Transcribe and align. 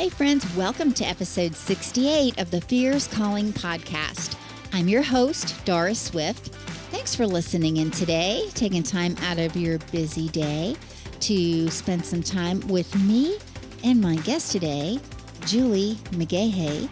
Hey, 0.00 0.08
friends, 0.08 0.56
welcome 0.56 0.94
to 0.94 1.04
episode 1.04 1.54
68 1.54 2.40
of 2.40 2.50
the 2.50 2.62
Fierce 2.62 3.06
Calling 3.06 3.52
podcast. 3.52 4.34
I'm 4.72 4.88
your 4.88 5.02
host, 5.02 5.62
Doris 5.66 6.00
Swift. 6.00 6.54
Thanks 6.90 7.14
for 7.14 7.26
listening 7.26 7.76
in 7.76 7.90
today, 7.90 8.48
taking 8.54 8.82
time 8.82 9.14
out 9.24 9.38
of 9.38 9.54
your 9.56 9.76
busy 9.92 10.30
day 10.30 10.74
to 11.20 11.68
spend 11.68 12.06
some 12.06 12.22
time 12.22 12.66
with 12.66 12.98
me 13.02 13.36
and 13.84 14.00
my 14.00 14.16
guest 14.16 14.52
today, 14.52 14.98
Julie 15.44 15.96
McGahey. 16.12 16.88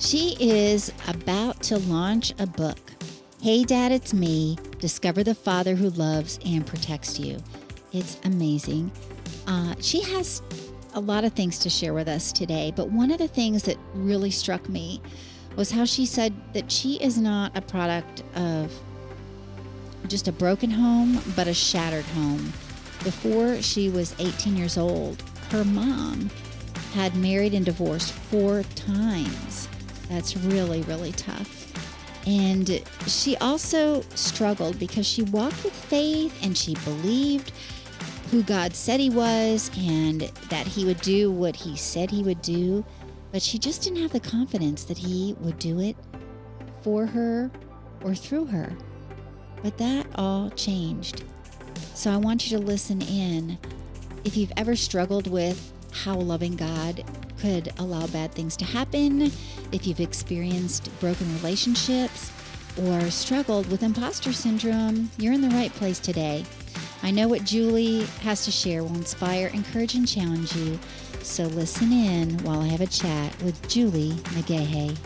She 0.00 0.36
is 0.40 0.92
about 1.06 1.62
to 1.62 1.78
launch 1.78 2.34
a 2.40 2.46
book. 2.48 2.90
Hey, 3.40 3.62
Dad, 3.62 3.92
it's 3.92 4.12
me. 4.12 4.58
Discover 4.80 5.22
the 5.22 5.36
Father 5.36 5.76
who 5.76 5.90
loves 5.90 6.40
and 6.44 6.66
protects 6.66 7.20
you. 7.20 7.38
It's 7.92 8.18
amazing. 8.24 8.90
Uh, 9.46 9.76
she 9.80 10.00
has 10.00 10.42
a 10.98 11.00
lot 11.00 11.22
of 11.22 11.32
things 11.32 11.60
to 11.60 11.70
share 11.70 11.94
with 11.94 12.08
us 12.08 12.32
today, 12.32 12.72
but 12.74 12.90
one 12.90 13.12
of 13.12 13.18
the 13.18 13.28
things 13.28 13.62
that 13.62 13.78
really 13.94 14.32
struck 14.32 14.68
me 14.68 15.00
was 15.54 15.70
how 15.70 15.84
she 15.84 16.04
said 16.04 16.34
that 16.54 16.72
she 16.72 17.00
is 17.00 17.16
not 17.16 17.56
a 17.56 17.60
product 17.60 18.24
of 18.34 18.72
just 20.08 20.26
a 20.26 20.32
broken 20.32 20.68
home, 20.68 21.20
but 21.36 21.46
a 21.46 21.54
shattered 21.54 22.04
home. 22.06 22.52
Before 23.04 23.62
she 23.62 23.90
was 23.90 24.12
18 24.18 24.56
years 24.56 24.76
old, 24.76 25.22
her 25.50 25.64
mom 25.64 26.30
had 26.94 27.14
married 27.14 27.54
and 27.54 27.64
divorced 27.64 28.12
four 28.12 28.64
times. 28.74 29.68
That's 30.08 30.36
really, 30.36 30.82
really 30.82 31.12
tough. 31.12 31.72
And 32.26 32.82
she 33.06 33.36
also 33.36 34.00
struggled 34.16 34.80
because 34.80 35.06
she 35.06 35.22
walked 35.22 35.62
with 35.62 35.74
faith 35.74 36.36
and 36.42 36.58
she 36.58 36.74
believed 36.84 37.52
who 38.30 38.42
God 38.42 38.74
said 38.74 39.00
he 39.00 39.10
was 39.10 39.70
and 39.78 40.20
that 40.50 40.66
he 40.66 40.84
would 40.84 41.00
do 41.00 41.30
what 41.30 41.56
he 41.56 41.76
said 41.76 42.10
he 42.10 42.22
would 42.22 42.42
do, 42.42 42.84
but 43.32 43.42
she 43.42 43.58
just 43.58 43.82
didn't 43.82 44.02
have 44.02 44.12
the 44.12 44.20
confidence 44.20 44.84
that 44.84 44.98
he 44.98 45.34
would 45.40 45.58
do 45.58 45.80
it 45.80 45.96
for 46.82 47.06
her 47.06 47.50
or 48.02 48.14
through 48.14 48.46
her. 48.46 48.76
But 49.62 49.78
that 49.78 50.06
all 50.14 50.50
changed. 50.50 51.24
So 51.94 52.10
I 52.12 52.16
want 52.16 52.50
you 52.50 52.58
to 52.58 52.64
listen 52.64 53.02
in. 53.02 53.58
If 54.24 54.36
you've 54.36 54.52
ever 54.56 54.76
struggled 54.76 55.26
with 55.26 55.72
how 55.92 56.14
loving 56.14 56.54
God 56.54 57.04
could 57.38 57.72
allow 57.78 58.06
bad 58.08 58.32
things 58.32 58.56
to 58.58 58.64
happen, 58.64 59.32
if 59.72 59.86
you've 59.86 60.00
experienced 60.00 60.90
broken 61.00 61.32
relationships, 61.36 62.30
or 62.86 63.10
struggled 63.10 63.68
with 63.70 63.82
imposter 63.82 64.32
syndrome, 64.32 65.10
you're 65.18 65.32
in 65.32 65.40
the 65.40 65.48
right 65.48 65.72
place 65.72 65.98
today. 65.98 66.44
I 67.00 67.12
know 67.12 67.28
what 67.28 67.44
Julie 67.44 68.04
has 68.22 68.44
to 68.44 68.50
share 68.50 68.82
will 68.82 68.94
inspire, 68.94 69.46
encourage, 69.48 69.94
and 69.94 70.06
challenge 70.06 70.54
you. 70.56 70.78
So 71.22 71.44
listen 71.44 71.92
in 71.92 72.36
while 72.38 72.60
I 72.60 72.66
have 72.66 72.80
a 72.80 72.86
chat 72.86 73.40
with 73.42 73.68
Julie 73.68 74.14
McGahey. 74.34 74.96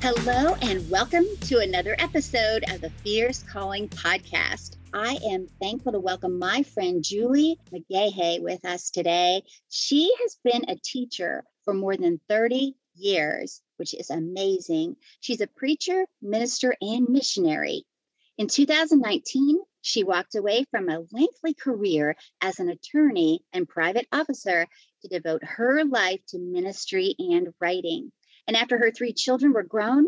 Hello, 0.00 0.54
and 0.62 0.90
welcome 0.90 1.26
to 1.42 1.58
another 1.58 1.96
episode 1.98 2.64
of 2.70 2.80
the 2.80 2.90
Fierce 3.04 3.42
Calling 3.42 3.88
podcast. 3.90 4.76
I 4.94 5.18
am 5.30 5.48
thankful 5.60 5.92
to 5.92 6.00
welcome 6.00 6.38
my 6.38 6.62
friend 6.62 7.04
Julie 7.04 7.58
McGahey 7.72 8.40
with 8.40 8.64
us 8.64 8.90
today. 8.90 9.42
She 9.68 10.10
has 10.22 10.38
been 10.42 10.64
a 10.68 10.76
teacher 10.76 11.44
for 11.64 11.74
more 11.74 11.96
than 11.96 12.20
30 12.28 12.74
years 12.94 13.60
which 13.76 13.94
is 13.94 14.10
amazing. 14.10 14.96
She's 15.20 15.40
a 15.40 15.46
preacher, 15.46 16.06
minister, 16.22 16.74
and 16.80 17.08
missionary. 17.08 17.84
In 18.36 18.48
2019, 18.48 19.58
she 19.80 20.02
walked 20.02 20.34
away 20.34 20.64
from 20.70 20.88
a 20.88 21.04
lengthy 21.12 21.54
career 21.54 22.16
as 22.40 22.58
an 22.58 22.68
attorney 22.68 23.44
and 23.52 23.68
private 23.68 24.08
officer 24.10 24.66
to 25.02 25.08
devote 25.08 25.44
her 25.44 25.84
life 25.84 26.20
to 26.28 26.38
ministry 26.38 27.14
and 27.18 27.52
writing. 27.60 28.10
And 28.46 28.56
after 28.56 28.78
her 28.78 28.90
three 28.90 29.12
children 29.12 29.52
were 29.52 29.62
grown 29.62 30.06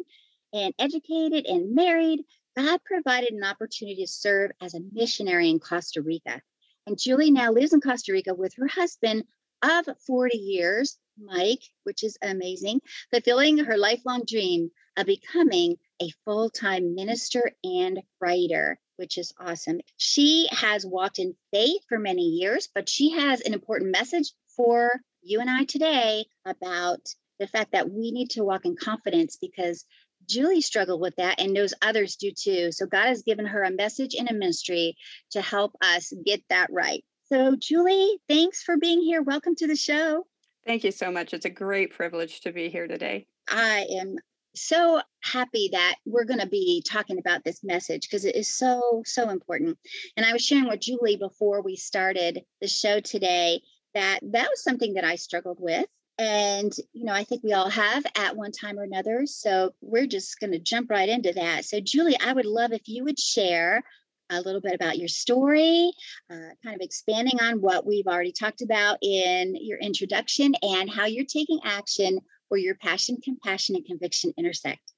and 0.52 0.74
educated 0.78 1.46
and 1.46 1.74
married, 1.74 2.24
God 2.56 2.80
provided 2.84 3.32
an 3.32 3.44
opportunity 3.44 4.02
to 4.02 4.08
serve 4.08 4.50
as 4.60 4.74
a 4.74 4.80
missionary 4.92 5.50
in 5.50 5.60
Costa 5.60 6.00
Rica. 6.00 6.40
And 6.86 6.98
Julie 6.98 7.30
now 7.30 7.52
lives 7.52 7.72
in 7.72 7.80
Costa 7.80 8.12
Rica 8.12 8.34
with 8.34 8.54
her 8.54 8.66
husband 8.66 9.24
of 9.62 9.86
40 10.06 10.36
years 10.36 10.98
Mike, 11.18 11.62
which 11.84 12.04
is 12.04 12.18
amazing, 12.20 12.80
fulfilling 13.10 13.58
her 13.58 13.76
lifelong 13.76 14.24
dream 14.26 14.70
of 14.96 15.06
becoming 15.06 15.76
a 16.00 16.10
full 16.24 16.50
time 16.50 16.94
minister 16.94 17.52
and 17.64 18.02
writer, 18.20 18.78
which 18.96 19.18
is 19.18 19.32
awesome. 19.38 19.80
She 19.96 20.48
has 20.50 20.84
walked 20.84 21.18
in 21.18 21.36
faith 21.52 21.82
for 21.88 21.98
many 21.98 22.22
years, 22.22 22.68
but 22.74 22.88
she 22.88 23.10
has 23.10 23.40
an 23.40 23.54
important 23.54 23.92
message 23.92 24.32
for 24.56 25.00
you 25.22 25.40
and 25.40 25.50
I 25.50 25.64
today 25.64 26.26
about 26.44 27.00
the 27.38 27.46
fact 27.46 27.72
that 27.72 27.90
we 27.90 28.10
need 28.10 28.30
to 28.30 28.44
walk 28.44 28.64
in 28.64 28.76
confidence 28.76 29.36
because 29.36 29.84
Julie 30.28 30.60
struggled 30.60 31.00
with 31.00 31.16
that 31.16 31.40
and 31.40 31.52
knows 31.52 31.74
others 31.82 32.16
do 32.16 32.30
too. 32.30 32.72
So 32.72 32.86
God 32.86 33.06
has 33.06 33.22
given 33.22 33.46
her 33.46 33.62
a 33.62 33.70
message 33.70 34.14
and 34.14 34.30
a 34.30 34.34
ministry 34.34 34.96
to 35.30 35.40
help 35.40 35.76
us 35.80 36.12
get 36.24 36.42
that 36.48 36.70
right. 36.72 37.04
So, 37.28 37.56
Julie, 37.56 38.18
thanks 38.28 38.62
for 38.62 38.76
being 38.76 39.00
here. 39.00 39.20
Welcome 39.20 39.56
to 39.56 39.66
the 39.66 39.74
show. 39.74 40.26
Thank 40.64 40.84
you 40.84 40.92
so 40.92 41.10
much. 41.10 41.34
It's 41.34 41.44
a 41.44 41.50
great 41.50 41.92
privilege 41.92 42.40
to 42.42 42.52
be 42.52 42.68
here 42.68 42.86
today. 42.86 43.26
I 43.50 43.86
am 43.98 44.16
so 44.54 45.00
happy 45.24 45.70
that 45.72 45.96
we're 46.04 46.24
going 46.24 46.38
to 46.38 46.46
be 46.46 46.84
talking 46.88 47.18
about 47.18 47.42
this 47.42 47.64
message 47.64 48.02
because 48.02 48.24
it 48.24 48.36
is 48.36 48.54
so, 48.54 49.02
so 49.04 49.28
important. 49.28 49.76
And 50.16 50.24
I 50.24 50.32
was 50.32 50.44
sharing 50.44 50.68
with 50.68 50.80
Julie 50.80 51.16
before 51.16 51.62
we 51.62 51.74
started 51.74 52.42
the 52.60 52.68
show 52.68 53.00
today 53.00 53.60
that 53.94 54.20
that 54.22 54.48
was 54.48 54.62
something 54.62 54.94
that 54.94 55.04
I 55.04 55.16
struggled 55.16 55.58
with. 55.60 55.86
And, 56.18 56.72
you 56.92 57.04
know, 57.04 57.12
I 57.12 57.24
think 57.24 57.42
we 57.42 57.52
all 57.52 57.68
have 57.68 58.06
at 58.16 58.36
one 58.36 58.52
time 58.52 58.78
or 58.78 58.84
another. 58.84 59.26
So 59.26 59.74
we're 59.80 60.06
just 60.06 60.38
going 60.38 60.52
to 60.52 60.60
jump 60.60 60.90
right 60.90 61.08
into 61.08 61.32
that. 61.32 61.64
So, 61.64 61.80
Julie, 61.80 62.18
I 62.24 62.32
would 62.32 62.46
love 62.46 62.72
if 62.72 62.88
you 62.88 63.02
would 63.02 63.18
share 63.18 63.82
a 64.30 64.40
little 64.40 64.60
bit 64.60 64.74
about 64.74 64.98
your 64.98 65.08
story, 65.08 65.92
uh, 66.30 66.50
kind 66.64 66.74
of 66.74 66.80
expanding 66.80 67.40
on 67.40 67.60
what 67.60 67.86
we've 67.86 68.06
already 68.06 68.32
talked 68.32 68.62
about 68.62 68.98
in 69.02 69.54
your 69.60 69.78
introduction, 69.78 70.54
and 70.62 70.90
how 70.90 71.06
you're 71.06 71.24
taking 71.24 71.60
action 71.64 72.18
where 72.48 72.60
your 72.60 72.76
passion, 72.76 73.18
compassion, 73.22 73.76
and 73.76 73.84
conviction 73.84 74.32
intersect. 74.38 74.92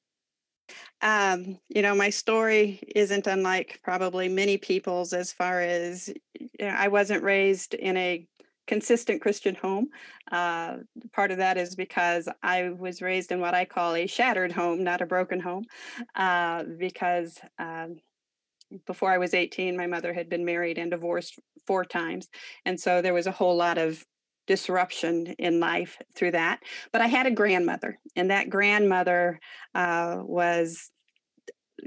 Um, 1.01 1.59
you 1.69 1.83
know, 1.83 1.95
my 1.95 2.11
story 2.11 2.81
isn't 2.95 3.27
unlike 3.27 3.81
probably 3.83 4.29
many 4.29 4.59
people's 4.59 5.13
as 5.13 5.33
far 5.33 5.61
as 5.61 6.09
you 6.39 6.49
know, 6.61 6.69
I 6.69 6.89
wasn't 6.89 7.23
raised 7.23 7.75
in 7.75 7.97
a 7.97 8.27
consistent 8.67 9.23
Christian 9.23 9.55
home. 9.55 9.89
Uh, 10.31 10.79
part 11.13 11.31
of 11.31 11.39
that 11.39 11.57
is 11.57 11.75
because 11.75 12.29
I 12.43 12.71
was 12.71 13.01
raised 13.01 13.33
in 13.33 13.41
what 13.41 13.55
I 13.55 13.65
call 13.65 13.95
a 13.95 14.07
shattered 14.07 14.53
home, 14.53 14.85
not 14.85 15.01
a 15.01 15.07
broken 15.07 15.41
home, 15.41 15.65
uh, 16.15 16.65
because 16.65 17.41
um, 17.59 17.97
before 18.87 19.11
I 19.11 19.19
was 19.19 19.35
18, 19.35 19.77
my 19.77 19.87
mother 19.87 20.13
had 20.13 20.29
been 20.29 20.45
married 20.45 20.79
and 20.79 20.91
divorced 20.91 21.39
four 21.67 21.85
times. 21.85 22.29
And 22.65 22.79
so 22.79 23.03
there 23.03 23.15
was 23.15 23.27
a 23.27 23.33
whole 23.33 23.57
lot 23.57 23.79
of 23.79 24.05
disruption 24.47 25.27
in 25.39 25.61
life 25.61 25.99
through 26.17 26.33
that. 26.33 26.61
But 26.93 27.03
I 27.03 27.07
had 27.07 27.27
a 27.27 27.31
grandmother, 27.31 27.99
and 28.17 28.31
that 28.31 28.51
grandmother 28.51 29.39
uh, 29.75 30.23
was 30.23 30.91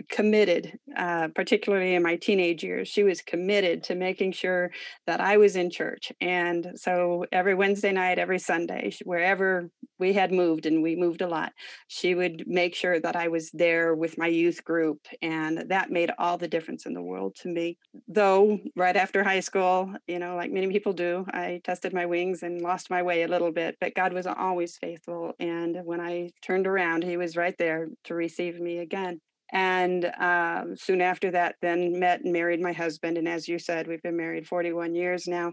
committed, 0.10 0.78
uh, 0.96 1.30
particularly 1.36 1.96
in 1.96 2.04
my 2.04 2.16
teenage 2.16 2.64
years. 2.64 2.88
She 2.88 3.04
was 3.04 3.22
committed 3.22 3.84
to 3.86 3.96
making 3.96 4.34
sure 4.34 4.72
that 5.08 5.22
I 5.22 5.38
was 5.38 5.56
in 5.56 5.70
church. 5.70 6.12
And 6.22 6.74
so 6.76 7.26
every 7.32 7.56
Wednesday 7.56 7.92
night, 7.92 8.20
every 8.20 8.40
Sunday, 8.40 8.94
wherever 9.04 9.70
we 10.00 10.14
had 10.14 10.32
moved, 10.32 10.66
and 10.66 10.82
we 10.82 10.96
moved 10.96 11.22
a 11.22 11.28
lot, 11.28 11.54
she 11.88 12.16
would 12.16 12.44
make 12.48 12.76
sure 12.76 13.00
that 13.00 13.16
I 13.16 13.28
was 13.28 13.52
there 13.52 13.96
with 13.96 14.18
my 14.18 14.28
youth 14.28 14.64
group. 14.64 15.00
And 15.22 15.66
that 15.70 15.92
made 15.92 16.12
all 16.18 16.38
the 16.38 16.48
difference 16.48 16.86
in 16.86 16.94
the 16.94 17.02
world 17.02 17.36
to 17.42 17.48
me. 17.48 17.78
Though, 18.08 18.60
right 18.76 18.96
after 18.96 19.24
high 19.24 19.40
school, 19.42 19.94
you 20.08 20.20
know, 20.20 20.36
like 20.36 20.52
many 20.52 20.68
people 20.68 20.94
do, 20.94 21.26
I 21.32 21.62
tested 21.64 21.94
my 21.94 22.06
wings 22.06 22.44
and 22.44 22.62
lost 22.62 22.90
my 22.90 23.04
way 23.04 23.24
a 23.24 23.28
little 23.28 23.52
bit, 23.52 23.78
but 23.80 23.96
God 23.96 24.14
was 24.14 24.28
always 24.28 24.78
faithful. 24.78 25.34
And 25.40 25.78
when 25.84 26.02
I 26.02 26.32
turned 26.42 26.68
around, 26.68 27.04
He 27.04 27.18
was 27.18 27.38
right 27.38 27.56
there 27.58 27.90
to 28.06 28.16
receive 28.16 28.60
me 28.60 28.80
again 28.80 29.20
and 29.52 30.06
um, 30.20 30.76
soon 30.78 31.02
after 31.02 31.32
that 31.32 31.56
then 31.62 32.00
met 32.00 32.22
and 32.24 32.34
married 32.34 32.62
my 32.62 32.72
husband 32.72 33.18
and 33.18 33.28
as 33.28 33.48
you 33.48 33.60
said 33.60 33.88
we've 33.88 34.02
been 34.02 34.18
married 34.18 34.48
41 34.48 34.96
years 34.96 35.28
now 35.28 35.52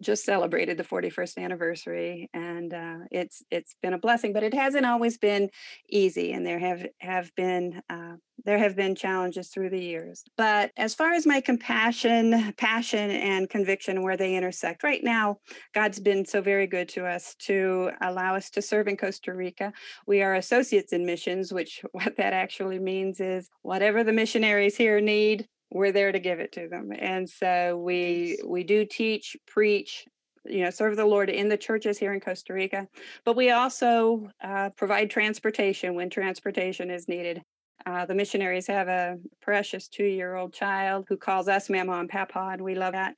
just 0.00 0.24
celebrated 0.24 0.76
the 0.76 0.84
41st 0.84 1.38
anniversary 1.38 2.30
and 2.32 2.72
uh, 2.74 2.98
it's 3.10 3.42
it's 3.50 3.74
been 3.82 3.94
a 3.94 3.98
blessing 3.98 4.32
but 4.32 4.42
it 4.42 4.54
hasn't 4.54 4.86
always 4.86 5.18
been 5.18 5.50
easy 5.88 6.32
and 6.32 6.46
there 6.46 6.58
have 6.58 6.86
have 7.00 7.34
been 7.34 7.82
uh, 7.90 8.14
there 8.44 8.58
have 8.58 8.76
been 8.76 8.94
challenges 8.94 9.48
through 9.48 9.70
the 9.70 9.82
years. 9.82 10.24
But 10.36 10.70
as 10.76 10.94
far 10.94 11.12
as 11.12 11.26
my 11.26 11.40
compassion 11.40 12.52
passion 12.56 13.10
and 13.10 13.50
conviction 13.50 14.02
where 14.02 14.16
they 14.16 14.36
intersect 14.36 14.82
right 14.82 15.02
now 15.02 15.38
god's 15.74 16.00
been 16.00 16.24
so 16.24 16.40
very 16.40 16.66
good 16.66 16.88
to 16.88 17.06
us 17.06 17.34
to 17.40 17.90
allow 18.00 18.34
us 18.34 18.50
to 18.50 18.62
serve 18.62 18.88
in 18.88 18.96
costa 18.96 19.34
rica. 19.34 19.72
We 20.06 20.22
are 20.22 20.34
associates 20.34 20.92
in 20.92 21.04
missions 21.06 21.52
which 21.52 21.82
what 21.92 22.16
that 22.16 22.32
actually 22.32 22.78
means 22.78 23.20
is 23.20 23.48
whatever 23.62 24.04
the 24.04 24.12
missionaries 24.12 24.76
here 24.76 25.00
need 25.00 25.48
we're 25.70 25.92
there 25.92 26.12
to 26.12 26.18
give 26.18 26.40
it 26.40 26.52
to 26.52 26.68
them. 26.68 26.90
And 26.98 27.28
so 27.28 27.76
we 27.76 28.38
we 28.46 28.64
do 28.64 28.84
teach, 28.84 29.36
preach, 29.46 30.06
you 30.44 30.64
know, 30.64 30.70
serve 30.70 30.96
the 30.96 31.04
Lord 31.04 31.30
in 31.30 31.48
the 31.48 31.56
churches 31.56 31.98
here 31.98 32.14
in 32.14 32.20
Costa 32.20 32.52
Rica, 32.52 32.88
but 33.24 33.36
we 33.36 33.50
also 33.50 34.28
uh, 34.42 34.70
provide 34.70 35.10
transportation 35.10 35.94
when 35.94 36.10
transportation 36.10 36.90
is 36.90 37.08
needed. 37.08 37.42
Uh, 37.86 38.06
the 38.06 38.14
missionaries 38.14 38.66
have 38.66 38.88
a 38.88 39.16
precious 39.40 39.88
two-year-old 39.88 40.52
child 40.52 41.06
who 41.08 41.16
calls 41.16 41.48
us 41.48 41.70
Mama 41.70 42.00
and 42.00 42.08
Papa, 42.08 42.50
and 42.52 42.62
we 42.62 42.74
love 42.74 42.92
that. 42.94 43.14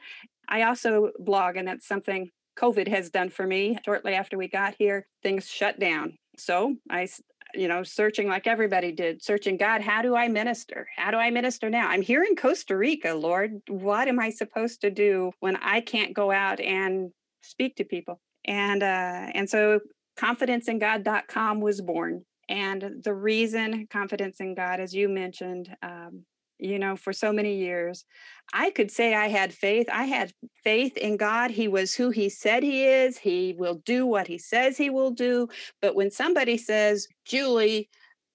I 0.48 0.62
also 0.62 1.10
blog, 1.18 1.56
and 1.56 1.66
that's 1.66 1.86
something 1.86 2.28
COVID 2.58 2.88
has 2.88 3.10
done 3.10 3.30
for 3.30 3.46
me. 3.46 3.78
Shortly 3.84 4.14
after 4.14 4.36
we 4.36 4.48
got 4.48 4.74
here, 4.78 5.06
things 5.22 5.48
shut 5.48 5.78
down. 5.78 6.18
So 6.36 6.76
I 6.90 7.08
you 7.54 7.68
know, 7.68 7.82
searching 7.82 8.28
like 8.28 8.46
everybody 8.46 8.92
did, 8.92 9.22
searching 9.22 9.56
God, 9.56 9.80
how 9.80 10.02
do 10.02 10.16
I 10.16 10.28
minister? 10.28 10.86
How 10.96 11.10
do 11.10 11.16
I 11.16 11.30
minister 11.30 11.70
now? 11.70 11.88
I'm 11.88 12.02
here 12.02 12.24
in 12.24 12.36
Costa 12.36 12.76
Rica, 12.76 13.14
Lord. 13.14 13.60
What 13.68 14.08
am 14.08 14.18
I 14.18 14.30
supposed 14.30 14.80
to 14.82 14.90
do 14.90 15.32
when 15.40 15.56
I 15.56 15.80
can't 15.80 16.14
go 16.14 16.30
out 16.30 16.60
and 16.60 17.10
speak 17.42 17.76
to 17.76 17.84
people? 17.84 18.20
And 18.44 18.82
uh, 18.82 19.30
and 19.34 19.48
so 19.48 19.80
confidenceinGod.com 20.18 21.60
was 21.60 21.80
born. 21.80 22.24
And 22.48 23.02
the 23.04 23.14
reason 23.14 23.86
confidence 23.90 24.40
in 24.40 24.54
God, 24.54 24.80
as 24.80 24.92
you 24.92 25.08
mentioned, 25.08 25.74
um, 25.82 26.24
you 26.60 26.78
know, 26.78 26.96
for 26.96 27.12
so 27.12 27.32
many 27.32 27.56
years. 27.56 28.04
I 28.52 28.70
could 28.70 28.90
say 28.90 29.14
I 29.14 29.28
had 29.28 29.52
faith. 29.52 29.86
I 29.92 30.04
had 30.04 30.32
faith 30.64 30.96
in 30.96 31.16
God. 31.16 31.50
He 31.50 31.68
was 31.68 31.94
who 31.94 32.10
He 32.10 32.28
said 32.28 32.62
He 32.62 32.84
is. 32.84 33.18
He 33.18 33.54
will 33.56 33.76
do 33.84 34.06
what 34.06 34.26
He 34.26 34.38
says 34.38 34.76
He 34.76 34.90
will 34.90 35.10
do. 35.10 35.48
But 35.80 35.94
when 35.94 36.10
somebody 36.10 36.56
says, 36.56 37.06
Julie, 37.24 37.88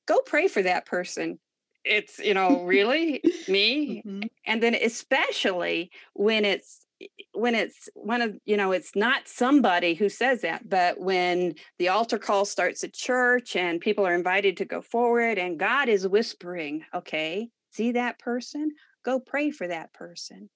go 0.08 0.20
pray 0.26 0.48
for 0.48 0.62
that 0.62 0.86
person, 0.86 1.40
it's, 1.84 2.20
you 2.20 2.34
know, 2.34 2.64
really 2.64 3.22
me. 3.48 4.02
Mm-hmm. 4.06 4.28
And 4.46 4.64
then 4.64 4.76
especially 4.76 5.92
when 6.14 6.46
it's, 6.46 6.86
when 7.34 7.56
it's 7.56 7.90
one 7.94 8.22
of 8.22 8.36
you 8.46 8.56
know 8.56 8.72
it's 8.72 8.96
not 8.96 9.28
somebody 9.28 9.94
who 9.94 10.08
says 10.08 10.42
that 10.42 10.68
but 10.70 11.00
when 11.00 11.54
the 11.78 11.90
altar 11.90 12.18
call 12.18 12.46
starts 12.46 12.84
at 12.84 12.94
church 12.94 13.56
and 13.56 13.82
people 13.82 14.06
are 14.08 14.16
invited 14.16 14.56
to 14.58 14.66
go 14.66 14.82
forward 14.82 15.38
and 15.38 15.60
god 15.60 15.90
is 15.90 16.08
whispering 16.08 16.84
okay 16.94 17.50
see 17.76 17.92
that 17.94 18.20
person, 18.20 18.72
go 19.04 19.20
pray 19.20 19.52
for 19.52 19.68
that 19.68 19.94
person. 19.94 20.50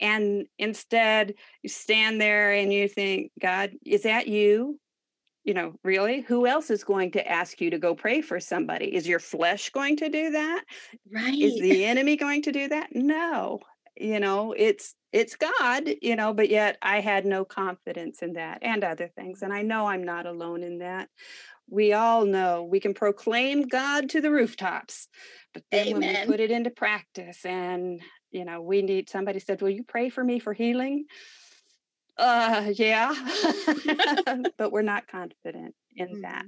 And 0.00 0.46
instead, 0.58 1.34
you 1.62 1.68
stand 1.68 2.20
there 2.20 2.52
and 2.52 2.72
you 2.72 2.88
think, 2.88 3.32
God, 3.40 3.72
is 3.84 4.02
that 4.02 4.28
you? 4.28 4.78
You 5.44 5.54
know, 5.54 5.74
really? 5.84 6.22
Who 6.22 6.46
else 6.46 6.70
is 6.70 6.82
going 6.82 7.12
to 7.12 7.28
ask 7.28 7.60
you 7.60 7.70
to 7.70 7.78
go 7.78 7.94
pray 7.94 8.20
for 8.20 8.40
somebody? 8.40 8.94
Is 8.94 9.06
your 9.06 9.20
flesh 9.20 9.70
going 9.70 9.96
to 9.98 10.08
do 10.08 10.30
that? 10.32 10.64
Right. 11.12 11.38
Is 11.38 11.60
the 11.60 11.84
enemy 11.84 12.16
going 12.16 12.42
to 12.42 12.52
do 12.52 12.68
that? 12.68 12.88
No. 12.92 13.60
You 13.98 14.20
know, 14.20 14.52
it's 14.56 14.94
it's 15.12 15.36
God, 15.36 15.88
you 16.02 16.16
know, 16.16 16.34
but 16.34 16.50
yet 16.50 16.76
I 16.82 17.00
had 17.00 17.24
no 17.24 17.44
confidence 17.44 18.20
in 18.20 18.34
that 18.34 18.58
and 18.60 18.84
other 18.84 19.08
things. 19.08 19.42
And 19.42 19.52
I 19.52 19.62
know 19.62 19.86
I'm 19.86 20.04
not 20.04 20.26
alone 20.26 20.62
in 20.62 20.78
that. 20.78 21.08
We 21.68 21.92
all 21.92 22.24
know 22.24 22.64
we 22.64 22.80
can 22.80 22.94
proclaim 22.94 23.62
God 23.62 24.10
to 24.10 24.20
the 24.20 24.30
rooftops, 24.30 25.08
but 25.52 25.64
then 25.70 25.88
Amen. 25.88 26.00
when 26.00 26.20
we 26.20 26.32
put 26.32 26.40
it 26.40 26.50
into 26.50 26.70
practice 26.70 27.44
and, 27.44 28.00
you 28.30 28.44
know, 28.44 28.60
we 28.60 28.82
need 28.82 29.08
somebody 29.08 29.40
said, 29.40 29.62
Will 29.62 29.70
you 29.70 29.82
pray 29.82 30.08
for 30.08 30.22
me 30.22 30.38
for 30.38 30.52
healing? 30.52 31.06
Uh, 32.18 32.70
yeah, 32.74 33.14
but 34.58 34.72
we're 34.72 34.82
not 34.82 35.06
confident 35.06 35.74
in 35.96 36.08
mm-hmm. 36.08 36.20
that. 36.22 36.46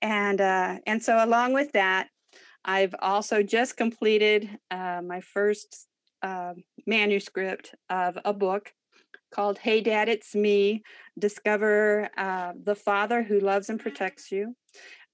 And, 0.00 0.40
uh, 0.40 0.78
and 0.86 1.02
so 1.02 1.24
along 1.24 1.52
with 1.52 1.72
that, 1.72 2.08
I've 2.64 2.94
also 3.00 3.42
just 3.42 3.76
completed 3.76 4.48
uh, 4.70 5.00
my 5.04 5.20
first 5.20 5.86
uh, 6.22 6.54
manuscript 6.86 7.74
of 7.90 8.18
a 8.24 8.32
book 8.32 8.72
called 9.32 9.58
Hey 9.58 9.80
Dad, 9.80 10.08
It's 10.08 10.34
Me 10.34 10.82
Discover 11.18 12.10
uh, 12.16 12.52
the 12.62 12.74
Father 12.74 13.22
Who 13.22 13.40
Loves 13.40 13.70
and 13.70 13.80
Protects 13.80 14.30
You. 14.30 14.54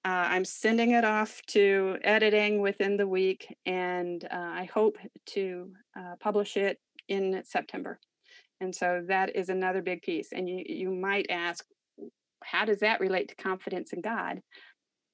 Uh, 0.05 0.27
I'm 0.27 0.45
sending 0.45 0.91
it 0.91 1.05
off 1.05 1.41
to 1.47 1.97
editing 2.03 2.61
within 2.61 2.97
the 2.97 3.07
week, 3.07 3.55
and 3.65 4.23
uh, 4.25 4.27
I 4.31 4.69
hope 4.73 4.97
to 5.27 5.71
uh, 5.97 6.15
publish 6.19 6.57
it 6.57 6.79
in 7.07 7.41
September. 7.45 7.99
And 8.61 8.75
so 8.75 9.03
that 9.07 9.35
is 9.35 9.49
another 9.49 9.81
big 9.81 10.01
piece. 10.01 10.33
And 10.33 10.49
you, 10.49 10.63
you 10.65 10.91
might 10.91 11.27
ask, 11.29 11.63
how 12.43 12.65
does 12.65 12.79
that 12.79 12.99
relate 12.99 13.29
to 13.29 13.35
confidence 13.35 13.93
in 13.93 14.01
God? 14.01 14.41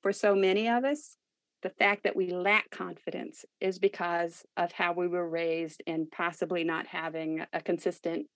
For 0.02 0.12
so 0.12 0.36
many 0.36 0.68
of 0.68 0.84
us, 0.84 1.16
the 1.62 1.70
fact 1.70 2.04
that 2.04 2.16
we 2.16 2.32
lack 2.32 2.70
confidence 2.72 3.46
is 3.60 3.80
because 3.80 4.44
of 4.58 4.72
how 4.72 4.94
we 4.94 5.08
were 5.08 5.28
raised 5.28 5.82
and 5.88 6.10
possibly 6.12 6.64
not 6.64 6.88
having 6.88 7.44
a 7.54 7.62
consistent, 7.62 8.28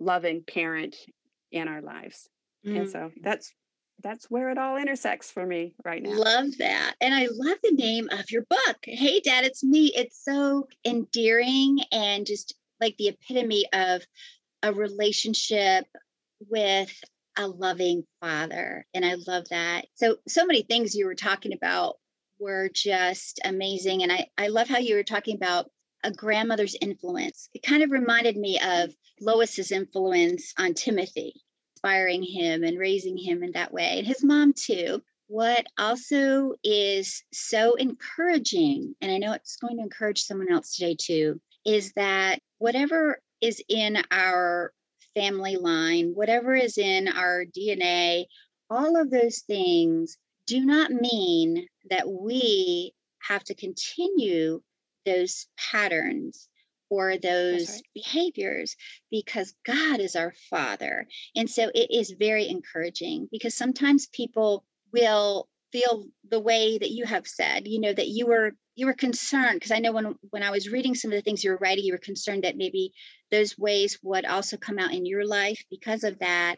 loving 0.00 0.42
parent 0.42 0.96
in 1.52 1.68
our 1.68 1.82
lives. 1.82 2.28
Mm. 2.66 2.80
And 2.80 2.90
so 2.90 3.12
that's 3.22 3.52
that's 4.02 4.30
where 4.30 4.50
it 4.50 4.58
all 4.58 4.76
intersects 4.76 5.30
for 5.30 5.44
me 5.44 5.74
right 5.84 6.02
now. 6.02 6.12
Love 6.12 6.56
that. 6.58 6.94
And 7.00 7.14
I 7.14 7.28
love 7.30 7.58
the 7.62 7.72
name 7.72 8.08
of 8.10 8.30
your 8.30 8.44
book. 8.48 8.78
Hey, 8.82 9.20
Dad, 9.20 9.44
it's 9.44 9.62
me. 9.62 9.92
It's 9.94 10.24
so 10.24 10.68
endearing 10.84 11.80
and 11.92 12.26
just 12.26 12.54
like 12.80 12.96
the 12.96 13.08
epitome 13.08 13.66
of 13.72 14.02
a 14.62 14.72
relationship 14.72 15.84
with 16.48 16.92
a 17.36 17.46
loving 17.46 18.04
father. 18.20 18.86
And 18.94 19.04
I 19.04 19.16
love 19.26 19.44
that. 19.50 19.86
So, 19.94 20.16
so 20.26 20.46
many 20.46 20.62
things 20.62 20.94
you 20.94 21.06
were 21.06 21.14
talking 21.14 21.52
about 21.52 21.96
were 22.38 22.70
just 22.72 23.40
amazing. 23.44 24.02
And 24.02 24.10
I, 24.10 24.28
I 24.38 24.48
love 24.48 24.68
how 24.68 24.78
you 24.78 24.96
were 24.96 25.02
talking 25.02 25.36
about 25.36 25.70
a 26.04 26.10
grandmother's 26.12 26.76
influence. 26.80 27.48
It 27.54 27.62
kind 27.62 27.82
of 27.82 27.90
reminded 27.90 28.36
me 28.36 28.58
of 28.58 28.94
Lois's 29.20 29.72
influence 29.72 30.54
on 30.58 30.74
Timothy 30.74 31.34
inspiring 31.74 32.22
him 32.22 32.62
and 32.62 32.78
raising 32.78 33.16
him 33.16 33.42
in 33.42 33.52
that 33.52 33.72
way, 33.72 33.98
and 33.98 34.06
his 34.06 34.22
mom 34.22 34.52
too. 34.52 35.02
What 35.28 35.66
also 35.78 36.54
is 36.64 37.22
so 37.32 37.74
encouraging, 37.74 38.94
and 39.00 39.12
I 39.12 39.18
know 39.18 39.32
it's 39.32 39.56
going 39.56 39.76
to 39.76 39.82
encourage 39.82 40.22
someone 40.22 40.52
else 40.52 40.74
today 40.74 40.96
too, 41.00 41.40
is 41.64 41.92
that 41.92 42.40
whatever 42.58 43.20
is 43.40 43.62
in 43.68 44.02
our 44.10 44.72
family 45.14 45.56
line, 45.56 46.12
whatever 46.14 46.54
is 46.54 46.78
in 46.78 47.08
our 47.08 47.44
DNA, 47.44 48.24
all 48.68 49.00
of 49.00 49.10
those 49.10 49.38
things 49.40 50.18
do 50.46 50.64
not 50.64 50.90
mean 50.90 51.66
that 51.90 52.08
we 52.08 52.92
have 53.20 53.44
to 53.44 53.54
continue 53.54 54.60
those 55.04 55.46
patterns 55.56 56.48
or 56.90 57.16
those 57.16 57.70
right. 57.70 57.82
behaviors 57.94 58.76
because 59.10 59.54
God 59.64 60.00
is 60.00 60.16
our 60.16 60.34
Father. 60.50 61.06
And 61.36 61.48
so 61.48 61.70
it 61.74 61.90
is 61.90 62.10
very 62.18 62.48
encouraging 62.48 63.28
because 63.30 63.56
sometimes 63.56 64.08
people 64.08 64.64
will 64.92 65.48
feel 65.72 66.06
the 66.28 66.40
way 66.40 66.78
that 66.78 66.90
you 66.90 67.04
have 67.06 67.28
said, 67.28 67.68
you 67.68 67.80
know, 67.80 67.92
that 67.92 68.08
you 68.08 68.26
were 68.26 68.52
you 68.74 68.86
were 68.86 68.94
concerned 68.94 69.54
because 69.54 69.72
I 69.72 69.78
know 69.78 69.92
when 69.92 70.16
when 70.30 70.42
I 70.42 70.50
was 70.50 70.70
reading 70.70 70.94
some 70.94 71.12
of 71.12 71.16
the 71.16 71.22
things 71.22 71.44
you 71.44 71.50
were 71.50 71.58
writing, 71.60 71.84
you 71.84 71.92
were 71.92 71.98
concerned 71.98 72.44
that 72.44 72.56
maybe 72.56 72.92
those 73.30 73.56
ways 73.56 73.98
would 74.02 74.24
also 74.24 74.56
come 74.56 74.78
out 74.78 74.92
in 74.92 75.06
your 75.06 75.24
life 75.24 75.62
because 75.70 76.04
of 76.04 76.18
that. 76.18 76.56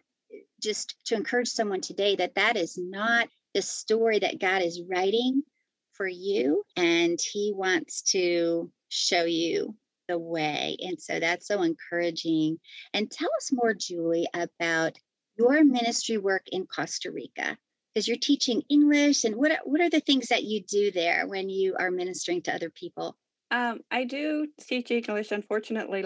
Just 0.63 0.95
to 1.07 1.15
encourage 1.15 1.49
someone 1.49 1.83
today 1.83 2.17
that 2.17 2.37
that 2.37 2.57
is 2.57 2.79
not 2.79 3.29
the 3.53 3.61
story 3.61 4.21
that 4.21 4.41
God 4.41 4.63
is 4.63 4.81
writing 4.89 5.43
for 5.95 6.07
you, 6.07 6.63
and 6.77 7.19
He 7.21 7.53
wants 7.55 8.03
to 8.13 8.71
show 8.89 9.25
you 9.25 9.75
the 10.09 10.19
way. 10.19 10.77
And 10.81 11.01
so 11.01 11.21
that's 11.21 11.47
so 11.47 11.63
encouraging. 11.63 12.59
And 12.93 13.11
tell 13.11 13.31
us 13.39 13.51
more, 13.53 13.75
Julie, 13.75 14.27
about 14.35 14.99
your 15.39 15.65
ministry 15.65 16.19
work 16.19 16.43
in 16.51 16.67
Costa 16.67 17.11
Rica 17.11 17.57
because 17.93 18.09
you're 18.09 18.17
teaching 18.17 18.63
English 18.69 19.25
and 19.25 19.37
what 19.37 19.53
are, 19.53 19.61
what 19.65 19.81
are 19.81 19.91
the 19.91 20.01
things 20.01 20.29
that 20.29 20.45
you 20.45 20.63
do 20.63 20.91
there 20.91 21.27
when 21.27 21.49
you 21.49 21.77
are 21.79 21.91
ministering 21.91 22.43
to 22.43 22.55
other 22.55 22.71
people? 22.71 23.17
Um, 23.51 23.81
I 23.91 24.05
do 24.05 24.47
teach 24.61 24.91
English. 24.91 25.31
Unfortunately, 25.31 26.05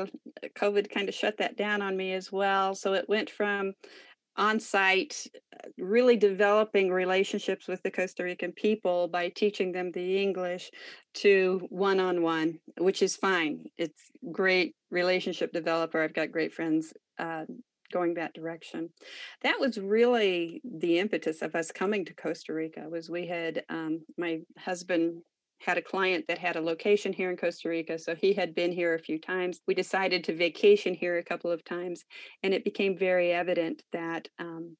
COVID 0.58 0.90
kind 0.90 1.08
of 1.08 1.14
shut 1.14 1.38
that 1.38 1.56
down 1.56 1.80
on 1.80 1.96
me 1.96 2.12
as 2.12 2.32
well. 2.32 2.74
So 2.74 2.94
it 2.94 3.08
went 3.08 3.30
from 3.30 3.72
on 4.36 4.60
site, 4.60 5.26
uh, 5.54 5.68
really 5.78 6.16
developing 6.16 6.90
relationships 6.90 7.68
with 7.68 7.82
the 7.82 7.90
Costa 7.90 8.24
Rican 8.24 8.52
people 8.52 9.08
by 9.08 9.28
teaching 9.28 9.72
them 9.72 9.90
the 9.92 10.22
English 10.22 10.70
to 11.14 11.66
one 11.70 12.00
on 12.00 12.22
one, 12.22 12.58
which 12.78 13.02
is 13.02 13.16
fine. 13.16 13.64
It's 13.78 14.10
great 14.32 14.74
relationship 14.90 15.52
developer. 15.52 16.02
I've 16.02 16.14
got 16.14 16.32
great 16.32 16.52
friends 16.52 16.92
uh, 17.18 17.44
going 17.92 18.14
that 18.14 18.34
direction. 18.34 18.90
That 19.42 19.60
was 19.60 19.78
really 19.78 20.60
the 20.64 20.98
impetus 20.98 21.42
of 21.42 21.54
us 21.54 21.70
coming 21.70 22.04
to 22.04 22.14
Costa 22.14 22.52
Rica. 22.52 22.88
Was 22.88 23.08
we 23.08 23.26
had 23.26 23.64
um, 23.68 24.00
my 24.18 24.40
husband 24.58 25.22
had 25.58 25.78
a 25.78 25.82
client 25.82 26.24
that 26.28 26.38
had 26.38 26.56
a 26.56 26.60
location 26.60 27.12
here 27.12 27.30
in 27.30 27.36
Costa 27.36 27.68
Rica. 27.68 27.98
So 27.98 28.14
he 28.14 28.32
had 28.32 28.54
been 28.54 28.72
here 28.72 28.94
a 28.94 28.98
few 28.98 29.18
times. 29.18 29.60
We 29.66 29.74
decided 29.74 30.24
to 30.24 30.36
vacation 30.36 30.94
here 30.94 31.18
a 31.18 31.24
couple 31.24 31.50
of 31.50 31.64
times, 31.64 32.04
and 32.42 32.52
it 32.52 32.64
became 32.64 32.96
very 32.96 33.32
evident 33.32 33.82
that 33.92 34.28
um, 34.38 34.76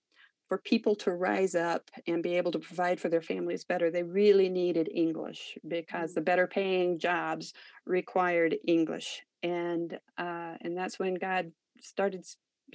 for 0.49 0.59
people 0.59 0.95
to 0.95 1.13
rise 1.13 1.55
up 1.55 1.91
and 2.07 2.23
be 2.23 2.37
able 2.37 2.53
to 2.53 2.59
provide 2.59 3.01
for 3.01 3.09
their 3.09 3.23
families 3.23 3.65
better, 3.65 3.91
they 3.91 4.03
really 4.03 4.49
needed 4.49 4.89
English 4.95 5.59
because 5.67 6.15
the 6.15 6.21
mm. 6.21 6.27
better 6.27 6.47
paying 6.47 6.99
jobs 6.99 7.53
required 7.85 8.57
English. 8.67 9.23
And 9.43 9.99
uh, 10.19 10.55
and 10.61 10.77
that's 10.77 10.99
when 10.99 11.15
God 11.15 11.53
started 11.81 12.25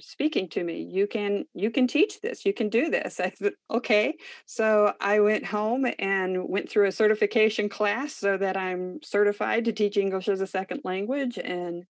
speaking 0.00 0.48
to 0.48 0.64
me 0.64 0.82
you 0.90 1.06
can 1.06 1.44
you 1.54 1.70
can 1.70 1.86
teach 1.86 2.20
this 2.20 2.44
you 2.44 2.52
can 2.52 2.68
do 2.68 2.90
this. 2.90 3.20
I 3.20 3.32
said 3.36 3.52
okay. 3.70 4.14
So 4.46 4.94
i 5.00 5.20
went 5.20 5.46
home 5.46 5.86
and 5.98 6.48
went 6.48 6.70
through 6.70 6.86
a 6.86 6.92
certification 6.92 7.68
class 7.68 8.14
so 8.14 8.36
that 8.36 8.56
i'm 8.56 9.00
certified 9.02 9.64
to 9.64 9.72
teach 9.72 9.96
english 9.96 10.28
as 10.28 10.40
a 10.40 10.46
second 10.46 10.80
language 10.84 11.38
and 11.38 11.84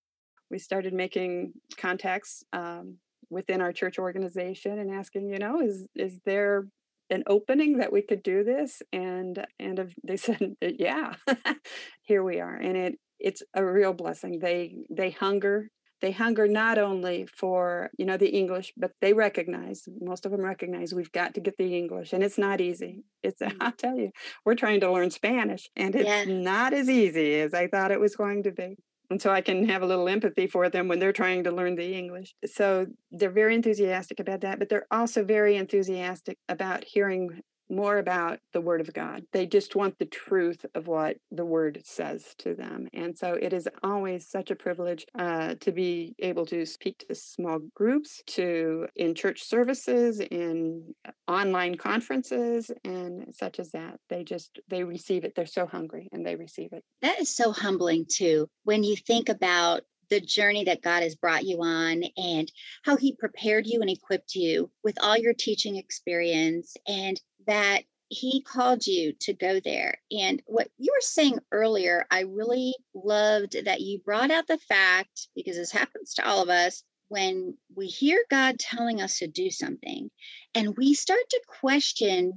we 0.50 0.58
started 0.58 0.92
making 0.92 1.52
contacts 1.78 2.44
um, 2.52 2.98
within 3.30 3.60
our 3.60 3.72
church 3.72 3.98
organization 3.98 4.78
and 4.78 4.90
asking 4.90 5.30
you 5.30 5.38
know 5.38 5.60
is 5.60 5.86
is 5.94 6.18
there 6.24 6.66
an 7.12 7.22
opening 7.26 7.78
that 7.78 7.92
we 7.92 8.02
could 8.02 8.22
do 8.22 8.42
this? 8.42 8.82
And 8.92 9.46
and 9.60 9.94
they 10.02 10.16
said 10.26 10.56
yeah 10.60 11.14
here 12.02 12.24
we 12.24 12.40
are. 12.40 12.54
And 12.54 12.76
it 12.76 12.94
it's 13.20 13.42
a 13.54 13.64
real 13.64 13.92
blessing. 13.92 14.40
They 14.40 14.74
they 14.90 15.10
hunger 15.10 15.68
they 16.02 16.10
hunger 16.10 16.46
not 16.46 16.76
only 16.76 17.26
for 17.26 17.90
you 17.96 18.04
know 18.04 18.18
the 18.18 18.28
english 18.28 18.72
but 18.76 18.92
they 19.00 19.14
recognize 19.14 19.88
most 20.00 20.26
of 20.26 20.32
them 20.32 20.42
recognize 20.42 20.92
we've 20.92 21.12
got 21.12 21.32
to 21.34 21.40
get 21.40 21.56
the 21.56 21.76
english 21.76 22.12
and 22.12 22.22
it's 22.22 22.36
not 22.36 22.60
easy 22.60 23.04
it's 23.22 23.40
mm-hmm. 23.40 23.56
i'll 23.60 23.72
tell 23.72 23.96
you 23.96 24.10
we're 24.44 24.54
trying 24.54 24.80
to 24.80 24.92
learn 24.92 25.10
spanish 25.10 25.70
and 25.76 25.94
it's 25.94 26.06
yeah. 26.06 26.24
not 26.24 26.74
as 26.74 26.90
easy 26.90 27.40
as 27.40 27.54
i 27.54 27.66
thought 27.66 27.92
it 27.92 28.00
was 28.00 28.16
going 28.16 28.42
to 28.42 28.50
be 28.50 28.76
and 29.08 29.22
so 29.22 29.30
i 29.30 29.40
can 29.40 29.66
have 29.66 29.82
a 29.82 29.86
little 29.86 30.08
empathy 30.08 30.46
for 30.46 30.68
them 30.68 30.88
when 30.88 30.98
they're 30.98 31.12
trying 31.12 31.44
to 31.44 31.52
learn 31.52 31.76
the 31.76 31.94
english 31.94 32.34
so 32.44 32.86
they're 33.12 33.30
very 33.30 33.54
enthusiastic 33.54 34.20
about 34.20 34.42
that 34.42 34.58
but 34.58 34.68
they're 34.68 34.86
also 34.90 35.24
very 35.24 35.56
enthusiastic 35.56 36.36
about 36.48 36.84
hearing 36.84 37.40
more 37.70 37.98
about 37.98 38.38
the 38.52 38.60
word 38.60 38.80
of 38.80 38.92
God. 38.92 39.24
They 39.32 39.46
just 39.46 39.74
want 39.74 39.98
the 39.98 40.06
truth 40.06 40.64
of 40.74 40.86
what 40.86 41.16
the 41.30 41.44
word 41.44 41.82
says 41.84 42.34
to 42.38 42.54
them. 42.54 42.88
And 42.92 43.16
so 43.16 43.34
it 43.34 43.52
is 43.52 43.68
always 43.82 44.28
such 44.28 44.50
a 44.50 44.56
privilege 44.56 45.06
uh, 45.18 45.54
to 45.60 45.72
be 45.72 46.14
able 46.18 46.46
to 46.46 46.66
speak 46.66 47.04
to 47.08 47.14
small 47.14 47.60
groups, 47.74 48.22
to 48.28 48.86
in 48.96 49.14
church 49.14 49.44
services, 49.44 50.20
in 50.20 50.94
uh, 51.06 51.12
online 51.30 51.76
conferences, 51.76 52.70
and 52.84 53.34
such 53.34 53.58
as 53.58 53.70
that. 53.72 53.98
They 54.08 54.24
just, 54.24 54.60
they 54.68 54.84
receive 54.84 55.24
it. 55.24 55.34
They're 55.34 55.46
so 55.46 55.66
hungry 55.66 56.08
and 56.12 56.24
they 56.24 56.36
receive 56.36 56.72
it. 56.72 56.84
That 57.00 57.20
is 57.20 57.34
so 57.34 57.52
humbling 57.52 58.06
too. 58.08 58.48
When 58.64 58.84
you 58.84 58.96
think 58.96 59.28
about 59.28 59.82
the 60.12 60.20
journey 60.20 60.64
that 60.64 60.82
God 60.82 61.02
has 61.02 61.14
brought 61.14 61.44
you 61.44 61.62
on 61.62 62.02
and 62.18 62.52
how 62.84 62.96
He 62.96 63.16
prepared 63.16 63.66
you 63.66 63.80
and 63.80 63.88
equipped 63.88 64.34
you 64.34 64.70
with 64.84 64.98
all 65.02 65.16
your 65.16 65.32
teaching 65.32 65.76
experience 65.76 66.76
and 66.86 67.18
that 67.46 67.82
he 68.08 68.42
called 68.42 68.86
you 68.86 69.14
to 69.20 69.32
go 69.32 69.58
there. 69.60 69.96
And 70.10 70.42
what 70.46 70.68
you 70.76 70.92
were 70.94 71.00
saying 71.00 71.38
earlier, 71.50 72.04
I 72.10 72.20
really 72.20 72.74
loved 72.94 73.64
that 73.64 73.80
you 73.80 74.00
brought 74.00 74.30
out 74.30 74.46
the 74.46 74.58
fact, 74.58 75.28
because 75.34 75.56
this 75.56 75.72
happens 75.72 76.14
to 76.14 76.28
all 76.28 76.42
of 76.42 76.50
us, 76.50 76.84
when 77.08 77.56
we 77.74 77.86
hear 77.86 78.22
God 78.30 78.58
telling 78.58 79.00
us 79.00 79.18
to 79.18 79.26
do 79.26 79.50
something 79.50 80.10
and 80.54 80.76
we 80.76 80.94
start 80.94 81.20
to 81.30 81.40
question, 81.46 82.32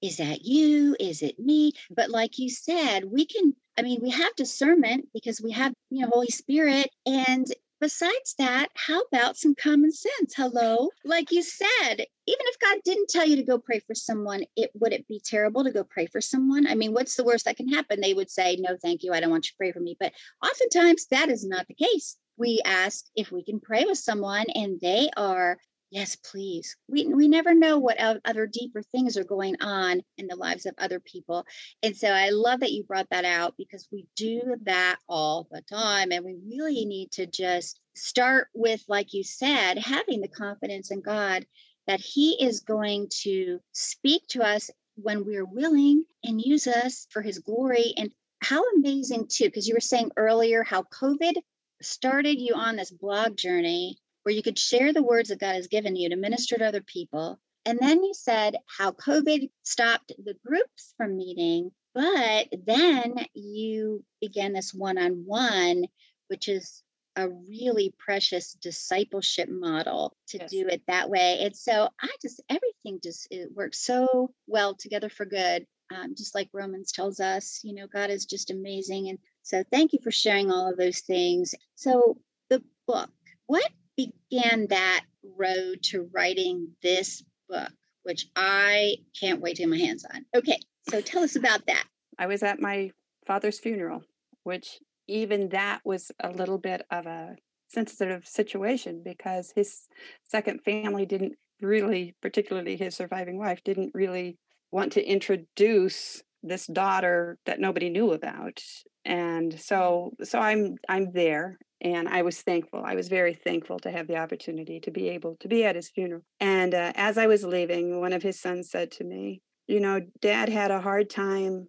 is 0.00 0.18
that 0.18 0.44
you? 0.44 0.96
Is 1.00 1.22
it 1.22 1.38
me? 1.38 1.72
But 1.90 2.10
like 2.10 2.38
you 2.38 2.48
said, 2.48 3.04
we 3.04 3.26
can, 3.26 3.54
I 3.78 3.82
mean, 3.82 4.00
we 4.02 4.10
have 4.10 4.34
discernment 4.36 5.08
because 5.12 5.40
we 5.40 5.52
have, 5.52 5.72
you 5.90 6.02
know, 6.02 6.10
Holy 6.12 6.28
Spirit. 6.28 6.88
And 7.04 7.46
besides 7.80 8.34
that, 8.38 8.68
how 8.74 9.02
about 9.12 9.36
some 9.36 9.54
common 9.54 9.92
sense? 9.92 10.34
Hello. 10.36 10.90
Like 11.04 11.30
you 11.30 11.42
said, 11.42 11.94
even 11.94 12.06
if 12.26 12.58
God 12.58 12.78
didn't 12.84 13.08
tell 13.08 13.26
you 13.26 13.36
to 13.36 13.42
go 13.42 13.58
pray 13.58 13.80
for 13.80 13.94
someone, 13.94 14.44
it 14.56 14.70
would 14.74 14.92
it 14.92 15.08
be 15.08 15.20
terrible 15.24 15.64
to 15.64 15.72
go 15.72 15.84
pray 15.84 16.06
for 16.06 16.20
someone? 16.20 16.66
I 16.66 16.74
mean, 16.74 16.92
what's 16.92 17.16
the 17.16 17.24
worst 17.24 17.44
that 17.46 17.56
can 17.56 17.68
happen? 17.68 18.00
They 18.00 18.14
would 18.14 18.30
say, 18.30 18.56
No, 18.58 18.76
thank 18.80 19.02
you. 19.02 19.12
I 19.12 19.20
don't 19.20 19.30
want 19.30 19.46
you 19.46 19.50
to 19.50 19.56
pray 19.56 19.72
for 19.72 19.80
me. 19.80 19.96
But 19.98 20.12
oftentimes 20.44 21.06
that 21.10 21.28
is 21.28 21.46
not 21.46 21.66
the 21.66 21.74
case. 21.74 22.16
We 22.36 22.60
ask 22.64 23.04
if 23.16 23.32
we 23.32 23.42
can 23.42 23.60
pray 23.60 23.84
with 23.84 23.98
someone 23.98 24.46
and 24.54 24.80
they 24.80 25.10
are 25.16 25.58
Yes, 25.90 26.16
please. 26.16 26.76
We, 26.86 27.06
we 27.06 27.28
never 27.28 27.54
know 27.54 27.78
what 27.78 27.96
other 27.98 28.46
deeper 28.46 28.82
things 28.82 29.16
are 29.16 29.24
going 29.24 29.56
on 29.62 30.02
in 30.18 30.26
the 30.26 30.36
lives 30.36 30.66
of 30.66 30.74
other 30.76 31.00
people. 31.00 31.46
And 31.82 31.96
so 31.96 32.08
I 32.08 32.28
love 32.28 32.60
that 32.60 32.72
you 32.72 32.84
brought 32.84 33.08
that 33.10 33.24
out 33.24 33.54
because 33.56 33.88
we 33.90 34.06
do 34.14 34.56
that 34.64 34.98
all 35.08 35.48
the 35.50 35.62
time. 35.62 36.12
And 36.12 36.26
we 36.26 36.36
really 36.46 36.84
need 36.84 37.10
to 37.12 37.26
just 37.26 37.80
start 37.96 38.48
with, 38.52 38.84
like 38.86 39.14
you 39.14 39.24
said, 39.24 39.78
having 39.78 40.20
the 40.20 40.28
confidence 40.28 40.90
in 40.90 41.00
God 41.00 41.46
that 41.86 42.00
He 42.00 42.32
is 42.44 42.60
going 42.60 43.08
to 43.22 43.58
speak 43.72 44.26
to 44.28 44.42
us 44.42 44.68
when 44.96 45.24
we're 45.24 45.46
willing 45.46 46.04
and 46.22 46.38
use 46.38 46.66
us 46.66 47.06
for 47.08 47.22
His 47.22 47.38
glory. 47.38 47.94
And 47.96 48.12
how 48.42 48.62
amazing, 48.76 49.28
too, 49.30 49.46
because 49.46 49.66
you 49.66 49.74
were 49.74 49.80
saying 49.80 50.10
earlier 50.18 50.62
how 50.62 50.82
COVID 50.82 51.36
started 51.80 52.38
you 52.38 52.54
on 52.54 52.76
this 52.76 52.90
blog 52.90 53.38
journey 53.38 53.96
where 54.28 54.34
you 54.34 54.42
could 54.42 54.58
share 54.58 54.92
the 54.92 55.02
words 55.02 55.30
that 55.30 55.40
God 55.40 55.54
has 55.54 55.68
given 55.68 55.96
you 55.96 56.10
to 56.10 56.16
minister 56.16 56.58
to 56.58 56.66
other 56.66 56.82
people. 56.82 57.40
And 57.64 57.78
then 57.78 58.04
you 58.04 58.12
said 58.12 58.56
how 58.66 58.90
COVID 58.90 59.48
stopped 59.62 60.12
the 60.22 60.36
groups 60.44 60.92
from 60.98 61.16
meeting, 61.16 61.70
but 61.94 62.48
then 62.66 63.14
you 63.32 64.04
began 64.20 64.52
this 64.52 64.74
one 64.74 64.98
on 64.98 65.24
one, 65.24 65.86
which 66.26 66.46
is 66.46 66.82
a 67.16 67.30
really 67.30 67.94
precious 67.98 68.52
discipleship 68.52 69.48
model 69.48 70.14
to 70.28 70.36
yes. 70.40 70.50
do 70.50 70.66
it 70.68 70.82
that 70.88 71.08
way. 71.08 71.38
And 71.40 71.56
so 71.56 71.88
I 71.98 72.10
just, 72.20 72.42
everything 72.50 73.00
just 73.02 73.28
it 73.30 73.48
works 73.54 73.78
so 73.78 74.34
well 74.46 74.74
together 74.74 75.08
for 75.08 75.24
good. 75.24 75.64
Um, 75.90 76.14
just 76.14 76.34
like 76.34 76.50
Romans 76.52 76.92
tells 76.92 77.18
us, 77.18 77.60
you 77.64 77.74
know, 77.74 77.86
God 77.86 78.10
is 78.10 78.26
just 78.26 78.50
amazing. 78.50 79.08
And 79.08 79.18
so 79.42 79.64
thank 79.72 79.94
you 79.94 80.00
for 80.04 80.10
sharing 80.10 80.50
all 80.50 80.70
of 80.70 80.76
those 80.76 81.00
things. 81.00 81.54
So 81.76 82.18
the 82.50 82.62
book, 82.86 83.08
what 83.46 83.70
began 83.98 84.68
that 84.68 85.04
road 85.36 85.82
to 85.82 86.08
writing 86.12 86.68
this 86.82 87.22
book, 87.48 87.70
which 88.04 88.26
I 88.36 88.96
can't 89.18 89.40
wait 89.40 89.56
to 89.56 89.62
get 89.62 89.68
my 89.68 89.78
hands 89.78 90.04
on. 90.12 90.24
Okay, 90.34 90.58
so 90.88 91.00
tell 91.00 91.22
us 91.22 91.36
about 91.36 91.66
that. 91.66 91.84
I 92.18 92.26
was 92.26 92.42
at 92.42 92.60
my 92.60 92.92
father's 93.26 93.58
funeral, 93.58 94.02
which 94.44 94.78
even 95.06 95.48
that 95.50 95.80
was 95.84 96.12
a 96.20 96.30
little 96.30 96.58
bit 96.58 96.86
of 96.90 97.06
a 97.06 97.36
sensitive 97.68 98.26
situation 98.26 99.02
because 99.04 99.52
his 99.54 99.88
second 100.24 100.62
family 100.64 101.04
didn't 101.04 101.34
really, 101.60 102.14
particularly 102.22 102.76
his 102.76 102.94
surviving 102.94 103.38
wife, 103.38 103.62
didn't 103.64 103.94
really 103.94 104.38
want 104.70 104.92
to 104.92 105.04
introduce 105.04 106.22
this 106.42 106.66
daughter 106.66 107.38
that 107.46 107.60
nobody 107.60 107.90
knew 107.90 108.12
about 108.12 108.62
and 109.04 109.58
so 109.60 110.12
so 110.22 110.38
i'm 110.38 110.76
i'm 110.88 111.12
there 111.12 111.58
and 111.80 112.08
I 112.08 112.22
was 112.22 112.40
thankful. 112.40 112.82
I 112.84 112.94
was 112.94 113.08
very 113.08 113.34
thankful 113.34 113.78
to 113.80 113.90
have 113.90 114.08
the 114.08 114.16
opportunity 114.16 114.80
to 114.80 114.90
be 114.90 115.10
able 115.10 115.36
to 115.40 115.48
be 115.48 115.64
at 115.64 115.76
his 115.76 115.88
funeral. 115.88 116.22
And 116.40 116.74
uh, 116.74 116.92
as 116.96 117.16
I 117.16 117.28
was 117.28 117.44
leaving, 117.44 118.00
one 118.00 118.12
of 118.12 118.22
his 118.22 118.40
sons 118.40 118.70
said 118.70 118.90
to 118.92 119.04
me, 119.04 119.42
You 119.68 119.80
know, 119.80 120.00
dad 120.20 120.48
had 120.48 120.70
a 120.70 120.80
hard 120.80 121.08
time 121.08 121.68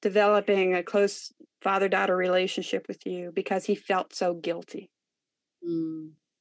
developing 0.00 0.74
a 0.74 0.82
close 0.84 1.32
father 1.60 1.88
daughter 1.88 2.16
relationship 2.16 2.86
with 2.86 3.04
you 3.04 3.32
because 3.34 3.64
he 3.64 3.74
felt 3.74 4.14
so 4.14 4.34
guilty. 4.34 4.90
Mm. 5.68 5.95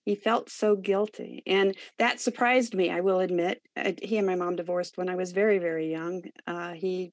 He 0.06 0.16
felt 0.16 0.50
so 0.50 0.76
guilty. 0.76 1.44
And 1.46 1.76
that 2.00 2.22
surprised 2.22 2.74
me, 2.74 2.90
I 2.90 3.02
will 3.02 3.20
admit. 3.20 3.62
he 4.02 4.18
and 4.18 4.28
my 4.28 4.36
mom 4.36 4.56
divorced 4.56 4.98
when 4.98 5.10
I 5.10 5.16
was 5.16 5.34
very, 5.34 5.58
very 5.60 5.92
young. 5.92 6.22
Uh, 6.48 6.72
he 6.72 7.12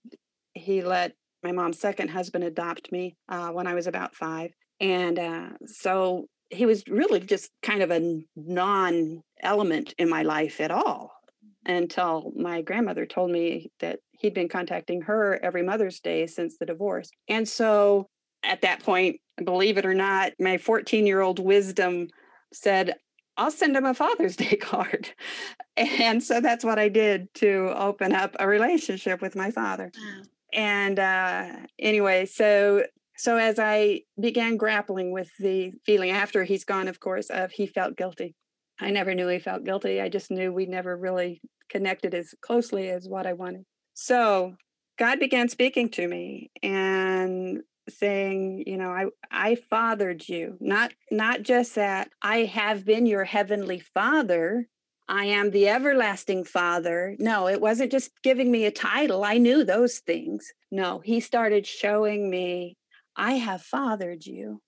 he 0.55 0.83
let 0.83 1.15
my 1.43 1.51
mom's 1.51 1.81
second 1.81 2.09
husband 2.09 2.45
adopt 2.45 2.93
me 2.93 3.17
uh, 3.29 3.49
when 3.49 3.67
I 3.67 3.75
was 3.75 3.87
about 3.87 4.15
five 4.15 4.53
and 4.83 5.19
uh, 5.19 5.49
so 5.65 6.27
he 6.51 6.67
was 6.67 6.83
really 6.89 7.21
just 7.21 7.51
kind 7.63 7.83
of 7.83 7.91
a 7.91 8.21
non 8.37 9.23
element 9.41 9.95
in 9.97 10.11
my 10.11 10.23
life 10.23 10.61
at 10.61 10.71
all 10.71 11.13
until 11.65 12.33
my 12.37 12.61
grandmother 12.61 13.07
told 13.07 13.31
me 13.31 13.71
that 13.79 14.01
he'd 14.11 14.35
been 14.35 14.49
contacting 14.49 15.03
her 15.03 15.39
every 15.43 15.63
Mother's 15.63 16.01
Day 16.01 16.27
since 16.27 16.59
the 16.59 16.67
divorce. 16.67 17.11
And 17.29 17.49
so 17.49 18.09
at 18.43 18.63
that 18.63 18.83
point, 18.83 19.17
believe 19.43 19.79
it 19.79 19.87
or 19.87 19.95
not, 19.95 20.33
my 20.41 20.59
14 20.59 21.07
year 21.07 21.21
old 21.21 21.39
wisdom 21.39 22.09
said, 22.53 22.95
I'll 23.37 23.51
send 23.51 23.77
him 23.77 23.85
a 23.85 23.95
Father's 23.95 24.37
Day 24.45 24.57
card. 24.57 25.09
And 25.77 26.23
so 26.23 26.41
that's 26.41 26.65
what 26.65 26.79
I 26.79 26.89
did 26.89 27.33
to 27.35 27.73
open 27.77 28.13
up 28.13 28.37
a 28.39 28.47
relationship 28.47 29.23
with 29.23 29.35
my 29.35 29.51
father. 29.51 29.91
Wow. 29.97 30.23
And 30.53 30.99
uh, 30.99 31.57
anyway, 31.79 32.27
so 32.27 32.85
so 33.17 33.37
as 33.37 33.59
I 33.59 34.03
began 34.21 34.57
grappling 34.57 35.13
with 35.13 35.31
the 35.39 35.73
feeling 35.87 36.11
after 36.11 36.45
he's 36.45 36.65
gone, 36.65 36.89
of 36.89 37.01
course, 37.01 37.31
of 37.31 37.53
he 37.53 37.67
felt 37.67 37.97
guilty. 37.97 38.35
I 38.81 38.91
never 38.91 39.15
knew 39.15 39.29
he 39.29 39.39
felt 39.39 39.65
guilty. 39.65 40.01
I 40.01 40.09
just 40.09 40.31
knew 40.31 40.53
we 40.53 40.67
never 40.67 40.97
really 40.97 41.41
connected 41.71 42.15
as 42.15 42.35
closely 42.41 42.91
as 42.91 43.09
what 43.09 43.27
I 43.27 43.33
wanted. 43.33 43.65
So 43.95 44.57
God 44.99 45.21
began 45.21 45.49
speaking 45.49 45.89
to 45.91 46.07
me 46.07 46.51
and 46.63 47.63
saying, 47.89 48.65
you 48.67 48.77
know, 48.77 48.91
I 48.91 49.07
I 49.31 49.55
fathered 49.57 50.29
you. 50.29 50.57
Not 50.61 50.93
not 51.11 51.43
just 51.43 51.75
that 51.75 52.11
I 52.23 52.39
have 52.45 52.85
been 52.85 53.07
your 53.07 53.25
heavenly 53.25 53.81
father, 53.81 54.69
I 55.09 55.27
am 55.27 55.51
the 55.51 55.69
everlasting 55.69 56.45
Father. 56.45 57.17
No, 57.19 57.49
it 57.49 57.61
wasn't 57.61 57.93
just 57.93 58.11
giving 58.23 58.51
me 58.51 58.65
a 58.65 58.71
title. 58.71 59.25
I 59.25 59.39
knew 59.39 59.65
those 59.65 59.99
things. 59.99 60.53
No, 60.71 61.01
he 61.01 61.21
started 61.21 61.67
showing 61.67 62.31
me, 62.31 62.77
I 63.17 63.33
have 63.33 63.63
fathered 63.63 64.25
you. 64.25 64.63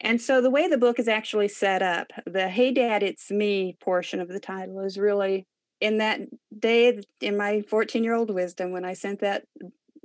And 0.00 0.20
so 0.20 0.40
the 0.40 0.50
way 0.50 0.66
the 0.66 0.78
book 0.78 0.98
is 0.98 1.08
actually 1.08 1.48
set 1.48 1.82
up, 1.82 2.08
the 2.26 2.48
Hey 2.48 2.72
Dad, 2.72 3.02
It's 3.02 3.30
Me 3.30 3.76
portion 3.80 4.20
of 4.20 4.28
the 4.28 4.40
title 4.40 4.80
is 4.80 4.98
really 4.98 5.46
in 5.80 5.98
that 5.98 6.20
day 6.58 7.00
in 7.20 7.36
my 7.36 7.62
14 7.62 8.02
year 8.02 8.14
old 8.14 8.30
wisdom 8.30 8.72
when 8.72 8.84
I 8.84 8.94
sent 8.94 9.20
that 9.20 9.44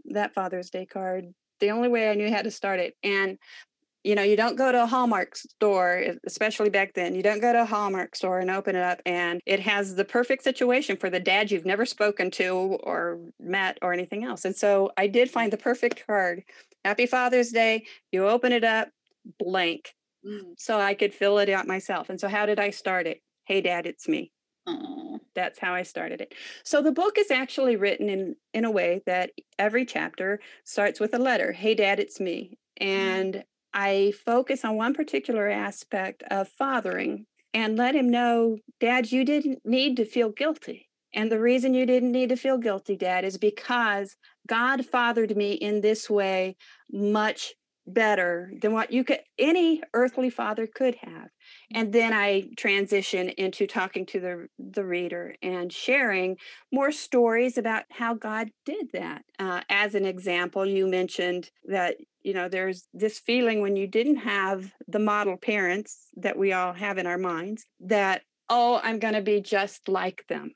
that 0.05 0.33
Father's 0.33 0.69
Day 0.69 0.85
card, 0.85 1.33
the 1.59 1.71
only 1.71 1.89
way 1.89 2.09
I 2.09 2.15
knew 2.15 2.31
how 2.31 2.41
to 2.41 2.51
start 2.51 2.79
it. 2.79 2.95
And 3.03 3.37
you 4.05 4.13
know, 4.13 4.21
you 4.21 4.37
don't 4.37 4.55
go 4.55 4.71
to 4.71 4.83
a 4.83 4.85
Hallmark 4.85 5.35
store, 5.35 6.03
especially 6.27 6.69
back 6.69 6.93
then. 6.93 7.15
You 7.15 7.23
don't 7.23 7.41
go 7.41 7.51
to 7.51 7.63
a 7.63 7.65
Hallmark 7.65 8.15
store 8.15 8.37
and 8.37 8.51
open 8.51 8.75
it 8.75 8.83
up, 8.83 9.01
and 9.03 9.41
it 9.47 9.59
has 9.61 9.95
the 9.95 10.05
perfect 10.05 10.43
situation 10.43 10.95
for 10.95 11.09
the 11.09 11.19
dad 11.19 11.49
you've 11.49 11.65
never 11.65 11.87
spoken 11.87 12.29
to 12.31 12.49
or 12.83 13.19
met 13.39 13.79
or 13.81 13.93
anything 13.93 14.23
else. 14.23 14.45
And 14.45 14.55
so 14.55 14.91
I 14.95 15.07
did 15.07 15.31
find 15.31 15.51
the 15.51 15.57
perfect 15.57 16.05
card. 16.05 16.43
Happy 16.83 17.07
Father's 17.07 17.49
Day. 17.49 17.87
You 18.11 18.27
open 18.27 18.51
it 18.51 18.63
up, 18.63 18.89
blank. 19.39 19.95
Mm. 20.23 20.53
So 20.59 20.79
I 20.79 20.93
could 20.93 21.11
fill 21.11 21.39
it 21.39 21.49
out 21.49 21.65
myself. 21.65 22.09
And 22.09 22.19
so, 22.19 22.27
how 22.27 22.45
did 22.45 22.59
I 22.59 22.69
start 22.69 23.07
it? 23.07 23.23
Hey, 23.45 23.61
dad, 23.61 23.87
it's 23.87 24.07
me. 24.07 24.31
Aww. 24.67 25.19
That's 25.35 25.59
how 25.59 25.73
I 25.73 25.83
started 25.83 26.21
it. 26.21 26.33
So 26.63 26.81
the 26.81 26.91
book 26.91 27.17
is 27.17 27.29
actually 27.29 27.75
written 27.75 28.09
in 28.09 28.35
in 28.53 28.65
a 28.65 28.71
way 28.71 29.01
that 29.05 29.31
every 29.59 29.85
chapter 29.85 30.39
starts 30.63 30.99
with 30.99 31.13
a 31.13 31.19
letter. 31.19 31.51
Hey 31.51 31.75
dad, 31.75 31.99
it's 31.99 32.19
me. 32.19 32.57
Mm. 32.81 32.85
And 32.85 33.43
I 33.73 34.13
focus 34.25 34.63
on 34.63 34.77
one 34.77 34.93
particular 34.93 35.49
aspect 35.49 36.23
of 36.31 36.47
fathering 36.47 37.25
and 37.53 37.77
let 37.77 37.95
him 37.95 38.09
know, 38.09 38.57
Dad, 38.79 39.11
you 39.11 39.23
didn't 39.23 39.59
need 39.65 39.97
to 39.97 40.05
feel 40.05 40.29
guilty. 40.29 40.89
And 41.13 41.31
the 41.31 41.39
reason 41.39 41.73
you 41.73 41.85
didn't 41.85 42.11
need 42.11 42.29
to 42.29 42.35
feel 42.35 42.57
guilty, 42.57 42.97
Dad, 42.97 43.23
is 43.23 43.37
because 43.37 44.17
God 44.47 44.85
fathered 44.85 45.35
me 45.37 45.53
in 45.53 45.79
this 45.81 46.09
way 46.09 46.57
much 46.91 47.53
better 47.87 48.51
than 48.61 48.73
what 48.73 48.91
you 48.91 49.03
could 49.03 49.19
any 49.37 49.81
earthly 49.93 50.29
father 50.29 50.67
could 50.67 50.95
have. 50.95 51.29
And 51.73 51.93
then 51.93 52.13
i 52.13 52.43
transition 52.57 53.29
into 53.29 53.67
talking 53.67 54.05
to 54.07 54.19
the 54.19 54.47
the 54.59 54.85
reader 54.85 55.35
and 55.41 55.71
sharing 55.71 56.37
more 56.71 56.91
stories 56.91 57.57
about 57.57 57.83
how 57.91 58.13
god 58.13 58.49
did 58.65 58.87
that. 58.93 59.23
Uh, 59.39 59.61
as 59.69 59.95
an 59.95 60.05
example 60.05 60.65
you 60.65 60.87
mentioned 60.87 61.49
that 61.65 61.95
you 62.23 62.33
know 62.33 62.49
there's 62.49 62.87
this 62.93 63.19
feeling 63.19 63.61
when 63.61 63.75
you 63.75 63.87
didn't 63.87 64.17
have 64.17 64.71
the 64.87 64.99
model 64.99 65.37
parents 65.37 66.07
that 66.17 66.37
we 66.37 66.53
all 66.53 66.73
have 66.73 66.97
in 66.97 67.05
our 67.05 67.17
minds 67.17 67.65
that 67.79 68.23
oh 68.49 68.79
i'm 68.83 68.99
going 68.99 69.13
to 69.13 69.21
be 69.21 69.39
just 69.39 69.87
like 69.87 70.25
them 70.27 70.51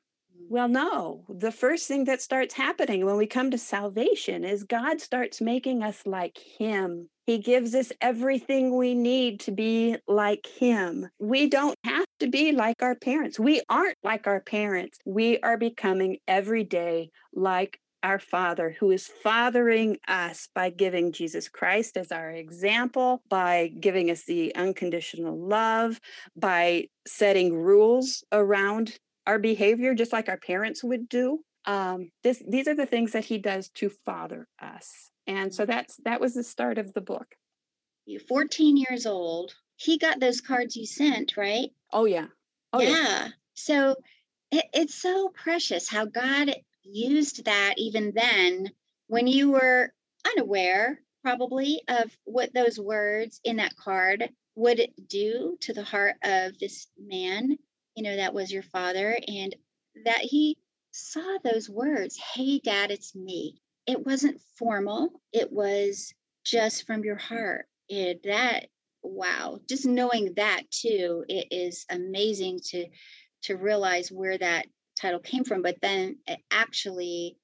well, 0.50 0.68
no. 0.68 1.25
The 1.29 1.51
first 1.51 1.88
thing 1.88 2.06
that 2.06 2.24
starts 2.24 2.56
happening 2.56 3.06
when 3.06 3.18
we 3.18 3.27
come 3.27 3.51
to 3.51 3.58
salvation 3.58 4.44
is 4.44 4.63
God 4.63 5.00
starts 5.00 5.39
making 5.39 5.84
us 5.84 6.01
like 6.08 6.39
Him. 6.58 7.08
He 7.27 7.38
gives 7.38 7.75
us 7.75 7.91
everything 8.01 8.75
we 8.75 8.96
need 8.96 9.39
to 9.41 9.51
be 9.51 9.98
like 10.08 10.48
Him. 10.58 11.08
We 11.20 11.48
don't 11.48 11.77
have 11.84 12.08
to 12.20 12.27
be 12.27 12.51
like 12.51 12.82
our 12.82 12.96
parents. 12.96 13.39
We 13.39 13.62
aren't 13.70 13.98
like 14.03 14.25
our 14.25 14.41
parents. 14.41 14.98
We 15.06 15.39
are 15.41 15.56
becoming 15.56 16.18
every 16.27 16.63
day 16.63 17.12
like 17.32 17.79
our 18.01 18.18
Father, 18.18 18.75
who 18.79 18.89
is 18.89 19.08
fathering 19.22 19.98
us 20.08 20.48
by 20.56 20.72
giving 20.72 21.12
Jesus 21.12 21.48
Christ 21.48 21.96
as 21.96 22.12
our 22.12 22.32
example, 22.32 23.22
by 23.29 23.72
giving 23.79 24.10
us 24.10 24.24
the 24.25 24.56
unconditional 24.56 25.38
love, 25.38 26.00
by 26.36 26.86
setting 27.06 27.53
rules 27.53 28.24
around 28.32 28.98
our 29.29 29.39
behavior 29.39 29.93
just 29.93 30.13
like 30.13 30.27
our 30.27 30.38
parents 30.38 30.83
would 30.83 31.07
do 31.07 31.39
um, 31.65 32.09
this 32.24 32.41
these 32.48 32.67
are 32.67 32.75
the 32.75 32.86
things 32.86 33.12
that 33.12 33.25
he 33.25 33.38
does 33.38 33.69
to 33.69 33.89
father 34.05 34.48
us 34.62 35.12
and 35.29 35.53
so 35.53 35.63
that's 35.63 35.98
that 36.05 36.20
was 36.20 36.33
the 36.33 36.44
start 36.44 36.79
of 36.79 36.92
the 36.94 37.01
book. 37.01 37.35
You 38.07 38.20
14 38.20 38.77
years 38.77 39.05
old. 39.05 39.53
He 39.75 40.00
got 40.00 40.20
those 40.20 40.42
cards 40.42 40.75
you 40.75 40.87
sent 40.87 41.37
right? 41.37 41.70
Oh 41.94 42.05
yeah. 42.05 42.25
Oh 42.74 42.81
yeah, 42.81 42.89
yeah. 42.89 43.27
so 43.53 43.96
it, 44.51 44.65
it's 44.74 44.96
so 44.96 45.29
precious 45.29 45.89
how 45.89 46.05
god 46.05 46.55
used 46.83 47.46
that 47.46 47.75
even 47.77 48.11
then 48.15 48.72
when 49.07 49.27
you 49.27 49.51
were 49.51 49.94
unaware 50.31 51.00
probably 51.24 51.81
of 51.87 52.15
what 52.25 52.53
those 52.53 52.79
words 52.79 53.39
in 53.44 53.57
that 53.57 53.75
card 53.75 54.29
would 54.55 54.87
do 55.07 55.57
to 55.61 55.74
the 55.74 55.83
heart 55.83 56.15
of 56.24 56.57
this 56.59 56.87
man 56.98 57.57
you 58.00 58.03
know, 58.03 58.16
that 58.16 58.33
was 58.33 58.50
your 58.50 58.64
father, 58.64 59.18
and 59.27 59.53
that 60.05 60.20
he 60.22 60.57
saw 60.94 61.38
those 61.44 61.70
words, 61.70 62.18
Hey, 62.33 62.59
dad, 62.59 62.92
it's 62.92 63.14
me. 63.14 63.62
It 63.85 64.05
wasn't 64.05 64.40
formal, 64.57 65.22
it 65.33 65.51
was 65.51 66.14
just 66.46 66.88
from 66.88 67.03
your 67.03 67.18
heart. 67.18 67.66
And 67.90 68.18
that, 68.24 68.68
wow, 69.03 69.59
just 69.68 69.85
knowing 69.85 70.31
that 70.38 70.62
too, 70.72 71.25
it 71.27 71.48
is 71.51 71.85
amazing 71.90 72.62
to 72.70 72.85
to 73.44 73.57
realize 73.57 74.09
where 74.09 74.38
that 74.38 74.68
title 74.98 75.20
came 75.20 75.44
from, 75.44 75.62
but 75.62 75.81
then 75.81 76.20
it 76.25 76.40
actually 76.51 77.35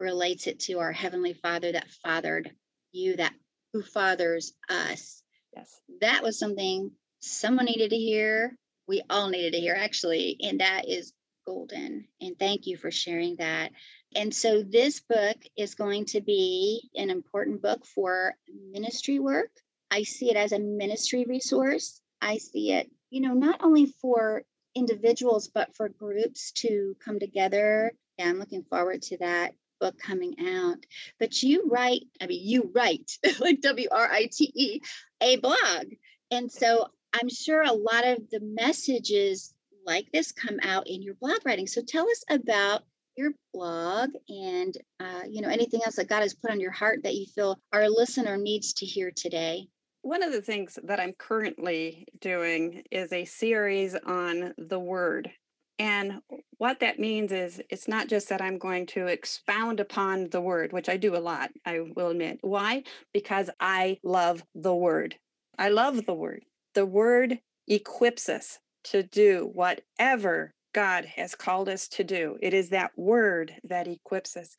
relates 0.00 0.48
it 0.48 0.58
to 0.60 0.80
our 0.80 0.90
heavenly 0.90 1.34
father 1.34 1.70
that 1.70 1.90
fathered 2.02 2.50
you, 2.90 3.14
that 3.16 3.34
who 3.72 3.82
fathers 3.82 4.54
us. 4.68 5.22
Yes. 5.54 5.80
That 6.00 6.24
was 6.24 6.36
something 6.36 6.90
someone 7.20 7.66
needed 7.66 7.90
to 7.90 7.96
hear 7.96 8.56
we 8.90 9.02
all 9.08 9.28
needed 9.28 9.52
to 9.52 9.60
hear 9.60 9.76
actually 9.78 10.36
and 10.42 10.60
that 10.60 10.88
is 10.88 11.12
golden 11.46 12.04
and 12.20 12.36
thank 12.38 12.66
you 12.66 12.76
for 12.76 12.90
sharing 12.90 13.36
that. 13.36 13.70
And 14.16 14.34
so 14.34 14.64
this 14.64 14.98
book 14.98 15.36
is 15.56 15.76
going 15.76 16.06
to 16.06 16.20
be 16.20 16.90
an 16.96 17.08
important 17.08 17.62
book 17.62 17.86
for 17.86 18.34
ministry 18.72 19.20
work. 19.20 19.50
I 19.92 20.02
see 20.02 20.28
it 20.30 20.36
as 20.36 20.50
a 20.50 20.58
ministry 20.58 21.24
resource. 21.28 22.00
I 22.20 22.38
see 22.38 22.72
it 22.72 22.90
you 23.10 23.20
know 23.20 23.32
not 23.32 23.60
only 23.62 23.86
for 24.02 24.42
individuals 24.74 25.48
but 25.48 25.74
for 25.76 25.88
groups 25.88 26.50
to 26.62 26.96
come 27.04 27.20
together. 27.20 27.92
Yeah 28.18 28.28
i'm 28.28 28.40
looking 28.40 28.64
forward 28.64 29.02
to 29.02 29.18
that 29.18 29.54
book 29.78 29.96
coming 30.00 30.34
out. 30.40 30.84
But 31.20 31.44
you 31.44 31.68
write 31.70 32.02
i 32.20 32.26
mean 32.26 32.44
you 32.44 32.72
write 32.74 33.12
like 33.38 33.60
w-r-i-t-e 33.60 34.80
a 35.20 35.36
blog. 35.36 35.84
And 36.32 36.50
so 36.50 36.88
I'm 37.12 37.28
sure 37.28 37.62
a 37.62 37.72
lot 37.72 38.06
of 38.06 38.30
the 38.30 38.40
messages 38.40 39.54
like 39.86 40.06
this 40.12 40.32
come 40.32 40.58
out 40.62 40.86
in 40.86 41.02
your 41.02 41.14
blog 41.14 41.38
writing. 41.44 41.66
So 41.66 41.82
tell 41.82 42.08
us 42.08 42.24
about 42.30 42.82
your 43.16 43.32
blog 43.52 44.10
and 44.28 44.76
uh, 45.00 45.22
you 45.28 45.42
know 45.42 45.48
anything 45.48 45.80
else 45.84 45.96
that 45.96 46.08
God 46.08 46.20
has 46.20 46.34
put 46.34 46.50
on 46.50 46.60
your 46.60 46.70
heart 46.70 47.00
that 47.02 47.14
you 47.14 47.26
feel 47.26 47.58
our 47.72 47.88
listener 47.88 48.36
needs 48.36 48.72
to 48.74 48.86
hear 48.86 49.10
today. 49.14 49.66
One 50.02 50.22
of 50.22 50.32
the 50.32 50.40
things 50.40 50.78
that 50.84 51.00
I'm 51.00 51.12
currently 51.12 52.06
doing 52.20 52.84
is 52.90 53.12
a 53.12 53.24
series 53.24 53.94
on 53.94 54.54
the 54.56 54.78
word. 54.78 55.30
And 55.78 56.20
what 56.58 56.80
that 56.80 56.98
means 56.98 57.32
is 57.32 57.60
it's 57.70 57.88
not 57.88 58.08
just 58.08 58.28
that 58.28 58.40
I'm 58.40 58.58
going 58.58 58.86
to 58.88 59.06
expound 59.06 59.80
upon 59.80 60.28
the 60.30 60.40
word, 60.40 60.72
which 60.72 60.88
I 60.88 60.96
do 60.96 61.16
a 61.16 61.18
lot, 61.18 61.50
I 61.64 61.80
will 61.96 62.08
admit. 62.08 62.38
Why? 62.42 62.84
Because 63.12 63.50
I 63.60 63.98
love 64.02 64.42
the 64.54 64.74
word. 64.74 65.16
I 65.58 65.70
love 65.70 66.06
the 66.06 66.14
word 66.14 66.44
the 66.74 66.86
word 66.86 67.40
equips 67.68 68.28
us 68.28 68.58
to 68.84 69.02
do 69.02 69.50
whatever 69.52 70.52
God 70.72 71.04
has 71.04 71.34
called 71.34 71.68
us 71.68 71.88
to 71.88 72.04
do. 72.04 72.36
It 72.40 72.54
is 72.54 72.70
that 72.70 72.92
word 72.96 73.54
that 73.64 73.88
equips 73.88 74.36
us. 74.36 74.56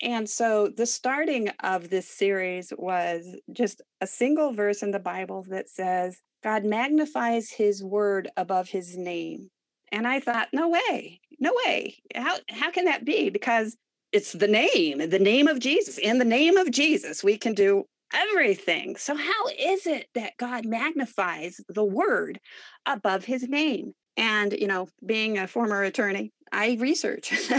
And 0.00 0.28
so 0.28 0.68
the 0.68 0.86
starting 0.86 1.50
of 1.60 1.90
this 1.90 2.08
series 2.08 2.72
was 2.76 3.36
just 3.52 3.82
a 4.00 4.06
single 4.06 4.52
verse 4.52 4.82
in 4.82 4.90
the 4.90 4.98
Bible 4.98 5.44
that 5.48 5.68
says, 5.68 6.20
God 6.42 6.64
magnifies 6.64 7.50
his 7.50 7.84
word 7.84 8.28
above 8.36 8.68
his 8.68 8.96
name. 8.96 9.48
And 9.92 10.08
I 10.08 10.18
thought, 10.18 10.48
no 10.52 10.68
way, 10.68 11.20
no 11.38 11.52
way. 11.64 11.96
How, 12.14 12.36
how 12.50 12.70
can 12.70 12.86
that 12.86 13.04
be? 13.04 13.30
Because 13.30 13.76
it's 14.10 14.32
the 14.32 14.48
name, 14.48 15.08
the 15.08 15.18
name 15.18 15.46
of 15.46 15.60
Jesus. 15.60 15.98
In 15.98 16.18
the 16.18 16.24
name 16.24 16.56
of 16.56 16.70
Jesus, 16.70 17.22
we 17.22 17.36
can 17.36 17.54
do 17.54 17.84
everything. 18.14 18.96
So, 18.96 19.16
how 19.16 19.46
is 19.58 19.86
it 19.86 20.08
that 20.14 20.36
God 20.38 20.66
magnifies 20.66 21.60
the 21.68 21.84
word 21.84 22.40
above 22.86 23.24
his 23.24 23.48
name? 23.48 23.94
And, 24.16 24.52
you 24.52 24.66
know, 24.66 24.88
being 25.04 25.38
a 25.38 25.46
former 25.46 25.82
attorney, 25.82 26.32
I 26.52 26.76
research. 26.80 27.32